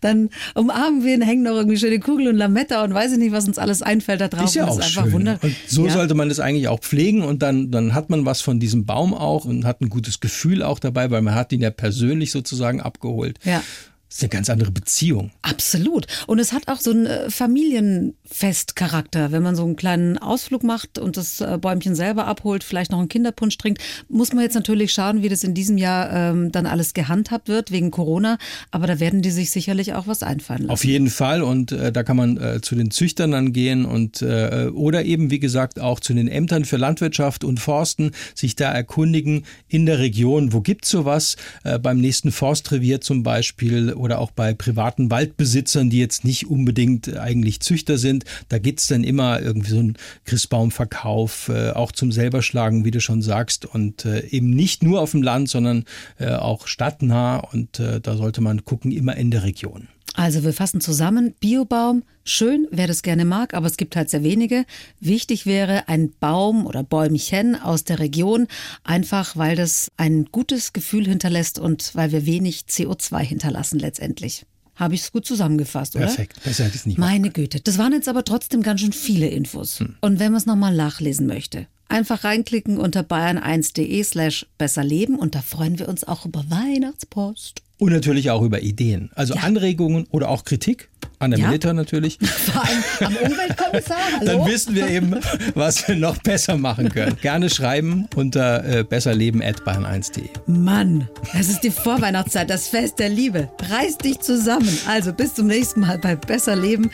Dann 0.00 0.30
umarmen 0.54 1.02
wir 1.04 1.14
ihn, 1.14 1.22
hängen 1.22 1.42
noch 1.42 1.54
irgendwie 1.54 1.78
schöne 1.78 2.00
Kugel 2.00 2.28
und 2.28 2.36
Lametta 2.36 2.84
und 2.84 2.92
weiß 2.92 3.12
ich 3.12 3.18
nicht, 3.18 3.32
was 3.32 3.46
uns 3.46 3.58
alles 3.58 3.80
einfällt 3.80 4.20
da 4.20 4.28
drauf. 4.28 4.44
Ist 4.44 4.54
ja 4.54 4.66
auch 4.66 4.78
ist 4.78 4.90
schön. 4.90 5.14
Und 5.14 5.38
so 5.66 5.86
ja. 5.86 5.92
sollte 5.92 6.14
man 6.14 6.28
das 6.28 6.40
eigentlich 6.40 6.68
auch 6.68 6.80
pflegen 6.80 7.22
und 7.22 7.42
dann, 7.42 7.70
dann 7.70 7.94
hat 7.94 8.10
man 8.10 8.26
was 8.26 8.42
von 8.42 8.60
diesem 8.60 8.84
Baum 8.84 9.14
auch 9.14 9.46
und 9.46 9.64
hat 9.64 9.80
ein 9.80 9.88
gutes 9.88 10.20
Gefühl 10.20 10.62
auch 10.62 10.78
dabei, 10.78 11.10
weil 11.10 11.22
man 11.22 11.34
hat 11.34 11.52
ihn 11.52 11.62
ja 11.62 11.70
persönlich 11.70 12.30
sozusagen 12.30 12.80
abgeholt. 12.80 13.38
Ja. 13.44 13.62
Das 14.08 14.16
ist 14.16 14.22
eine 14.22 14.30
ganz 14.30 14.48
andere 14.48 14.70
Beziehung. 14.70 15.32
Absolut. 15.42 16.06
Und 16.26 16.38
es 16.38 16.54
hat 16.54 16.66
auch 16.68 16.80
so 16.80 16.92
einen 16.92 17.04
äh, 17.04 17.30
Familienfestcharakter. 17.30 19.32
Wenn 19.32 19.42
man 19.42 19.54
so 19.54 19.64
einen 19.64 19.76
kleinen 19.76 20.16
Ausflug 20.16 20.64
macht 20.64 20.98
und 20.98 21.18
das 21.18 21.42
äh, 21.42 21.58
Bäumchen 21.60 21.94
selber 21.94 22.26
abholt, 22.26 22.64
vielleicht 22.64 22.90
noch 22.90 23.00
einen 23.00 23.10
Kinderpunsch 23.10 23.58
trinkt, 23.58 23.82
muss 24.08 24.32
man 24.32 24.42
jetzt 24.42 24.54
natürlich 24.54 24.94
schauen, 24.94 25.22
wie 25.22 25.28
das 25.28 25.44
in 25.44 25.52
diesem 25.52 25.76
Jahr 25.76 26.10
ähm, 26.10 26.50
dann 26.52 26.64
alles 26.64 26.94
gehandhabt 26.94 27.48
wird 27.48 27.70
wegen 27.70 27.90
Corona. 27.90 28.38
Aber 28.70 28.86
da 28.86 28.98
werden 28.98 29.20
die 29.20 29.30
sich 29.30 29.50
sicherlich 29.50 29.92
auch 29.92 30.06
was 30.06 30.22
einfallen 30.22 30.62
lassen. 30.62 30.70
Auf 30.70 30.86
jeden 30.86 31.10
Fall. 31.10 31.42
Und 31.42 31.72
äh, 31.72 31.92
da 31.92 32.02
kann 32.02 32.16
man 32.16 32.38
äh, 32.38 32.62
zu 32.62 32.76
den 32.76 32.90
Züchtern 32.90 33.32
dann 33.32 33.52
gehen 33.52 33.84
und 33.84 34.22
äh, 34.22 34.70
oder 34.72 35.04
eben, 35.04 35.30
wie 35.30 35.38
gesagt, 35.38 35.80
auch 35.80 36.00
zu 36.00 36.14
den 36.14 36.28
Ämtern 36.28 36.64
für 36.64 36.78
Landwirtschaft 36.78 37.44
und 37.44 37.60
Forsten, 37.60 38.12
sich 38.34 38.56
da 38.56 38.72
erkundigen 38.72 39.44
in 39.68 39.84
der 39.84 39.98
Region. 39.98 40.54
Wo 40.54 40.62
gibt's 40.62 40.88
sowas? 40.88 41.36
Äh, 41.62 41.78
beim 41.78 42.00
nächsten 42.00 42.32
Forstrevier 42.32 43.02
zum 43.02 43.22
Beispiel 43.22 43.97
oder 43.98 44.18
auch 44.18 44.30
bei 44.30 44.54
privaten 44.54 45.10
Waldbesitzern, 45.10 45.90
die 45.90 45.98
jetzt 45.98 46.24
nicht 46.24 46.48
unbedingt 46.48 47.16
eigentlich 47.16 47.60
Züchter 47.60 47.98
sind. 47.98 48.24
Da 48.48 48.58
gibt 48.58 48.80
es 48.80 48.86
dann 48.86 49.04
immer 49.04 49.40
irgendwie 49.40 49.70
so 49.70 49.78
einen 49.78 49.96
Christbaumverkauf, 50.24 51.48
äh, 51.48 51.70
auch 51.70 51.92
zum 51.92 52.12
selberschlagen, 52.12 52.84
wie 52.84 52.90
du 52.90 53.00
schon 53.00 53.22
sagst. 53.22 53.66
Und 53.66 54.04
äh, 54.04 54.26
eben 54.28 54.50
nicht 54.50 54.82
nur 54.82 55.00
auf 55.00 55.10
dem 55.10 55.22
Land, 55.22 55.48
sondern 55.48 55.84
äh, 56.18 56.30
auch 56.30 56.66
stadtnah. 56.66 57.38
Und 57.38 57.80
äh, 57.80 58.00
da 58.00 58.16
sollte 58.16 58.40
man 58.40 58.64
gucken, 58.64 58.92
immer 58.92 59.16
in 59.16 59.30
der 59.30 59.42
Region. 59.42 59.88
Also 60.18 60.42
wir 60.42 60.52
fassen 60.52 60.80
zusammen, 60.80 61.32
Biobaum, 61.38 62.02
schön, 62.24 62.66
wer 62.72 62.88
das 62.88 63.02
gerne 63.02 63.24
mag, 63.24 63.54
aber 63.54 63.68
es 63.68 63.76
gibt 63.76 63.94
halt 63.94 64.10
sehr 64.10 64.24
wenige. 64.24 64.64
Wichtig 64.98 65.46
wäre 65.46 65.86
ein 65.86 66.10
Baum 66.18 66.66
oder 66.66 66.82
Bäumchen 66.82 67.54
aus 67.54 67.84
der 67.84 68.00
Region, 68.00 68.48
einfach 68.82 69.36
weil 69.36 69.54
das 69.54 69.92
ein 69.96 70.24
gutes 70.24 70.72
Gefühl 70.72 71.06
hinterlässt 71.06 71.60
und 71.60 71.94
weil 71.94 72.10
wir 72.10 72.26
wenig 72.26 72.62
CO2 72.68 73.20
hinterlassen 73.20 73.78
letztendlich. 73.78 74.44
Habe 74.74 74.96
ich 74.96 75.02
es 75.02 75.12
gut 75.12 75.24
zusammengefasst, 75.24 75.94
oder? 75.94 76.06
Perfekt, 76.06 76.42
besser 76.42 76.64
hätte 76.64 76.74
ich 76.74 76.80
es 76.80 76.86
nicht 76.86 76.98
Meine 76.98 77.30
Güte, 77.30 77.60
das 77.60 77.78
waren 77.78 77.92
jetzt 77.92 78.08
aber 78.08 78.24
trotzdem 78.24 78.64
ganz 78.64 78.80
schön 78.80 78.92
viele 78.92 79.28
Infos. 79.28 79.78
Hm. 79.78 79.94
Und 80.00 80.18
wenn 80.18 80.32
man 80.32 80.40
es 80.40 80.46
nochmal 80.46 80.74
nachlesen 80.74 81.28
möchte, 81.28 81.68
einfach 81.86 82.24
reinklicken 82.24 82.78
unter 82.78 83.02
bayern1.de 83.02 84.02
slash 84.02 84.46
besserleben 84.58 85.14
und 85.14 85.36
da 85.36 85.42
freuen 85.42 85.78
wir 85.78 85.88
uns 85.88 86.02
auch 86.02 86.26
über 86.26 86.44
Weihnachtspost. 86.50 87.62
Und 87.78 87.92
natürlich 87.92 88.30
auch 88.30 88.42
über 88.42 88.60
Ideen. 88.60 89.10
Also 89.14 89.34
ja. 89.34 89.42
Anregungen 89.42 90.06
oder 90.10 90.28
auch 90.28 90.44
Kritik. 90.44 90.88
An 91.20 91.32
der 91.32 91.40
ja. 91.40 91.46
Milita 91.48 91.72
natürlich. 91.72 92.18
Vor 92.22 92.64
allem 92.64 92.82
am 93.00 93.16
Umweltkommissar. 93.16 93.96
Hallo? 94.20 94.26
Dann 94.26 94.46
wissen 94.46 94.74
wir 94.74 94.88
eben, 94.88 95.16
was 95.54 95.86
wir 95.88 95.96
noch 95.96 96.18
besser 96.18 96.56
machen 96.56 96.90
können. 96.90 97.16
Gerne 97.20 97.50
schreiben 97.50 98.06
unter 98.14 98.64
äh, 98.64 98.84
besserleben.bayern1.de. 98.84 100.28
Mann, 100.46 101.08
es 101.38 101.48
ist 101.48 101.60
die 101.60 101.70
Vorweihnachtszeit, 101.70 102.50
das 102.50 102.68
Fest 102.68 103.00
der 103.00 103.08
Liebe. 103.08 103.50
Reiß 103.68 103.98
dich 103.98 104.20
zusammen. 104.20 104.68
Also 104.86 105.12
bis 105.12 105.34
zum 105.34 105.48
nächsten 105.48 105.80
Mal 105.80 105.98
bei 105.98 106.14
Besser 106.14 106.54
Leben, 106.54 106.90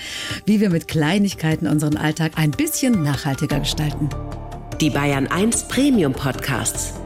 wie 0.47 0.61
wir 0.61 0.70
mit 0.70 0.88
Kleinigkeiten 0.88 1.66
unseren 1.66 1.97
Alltag 1.97 2.33
ein 2.37 2.51
bisschen 2.51 3.03
nachhaltiger 3.03 3.61
gestalten. 3.61 4.09
Die 4.81 4.90
Bayern 4.90 5.27
1 5.27 5.68
Premium 5.68 6.12
Podcasts. 6.12 6.94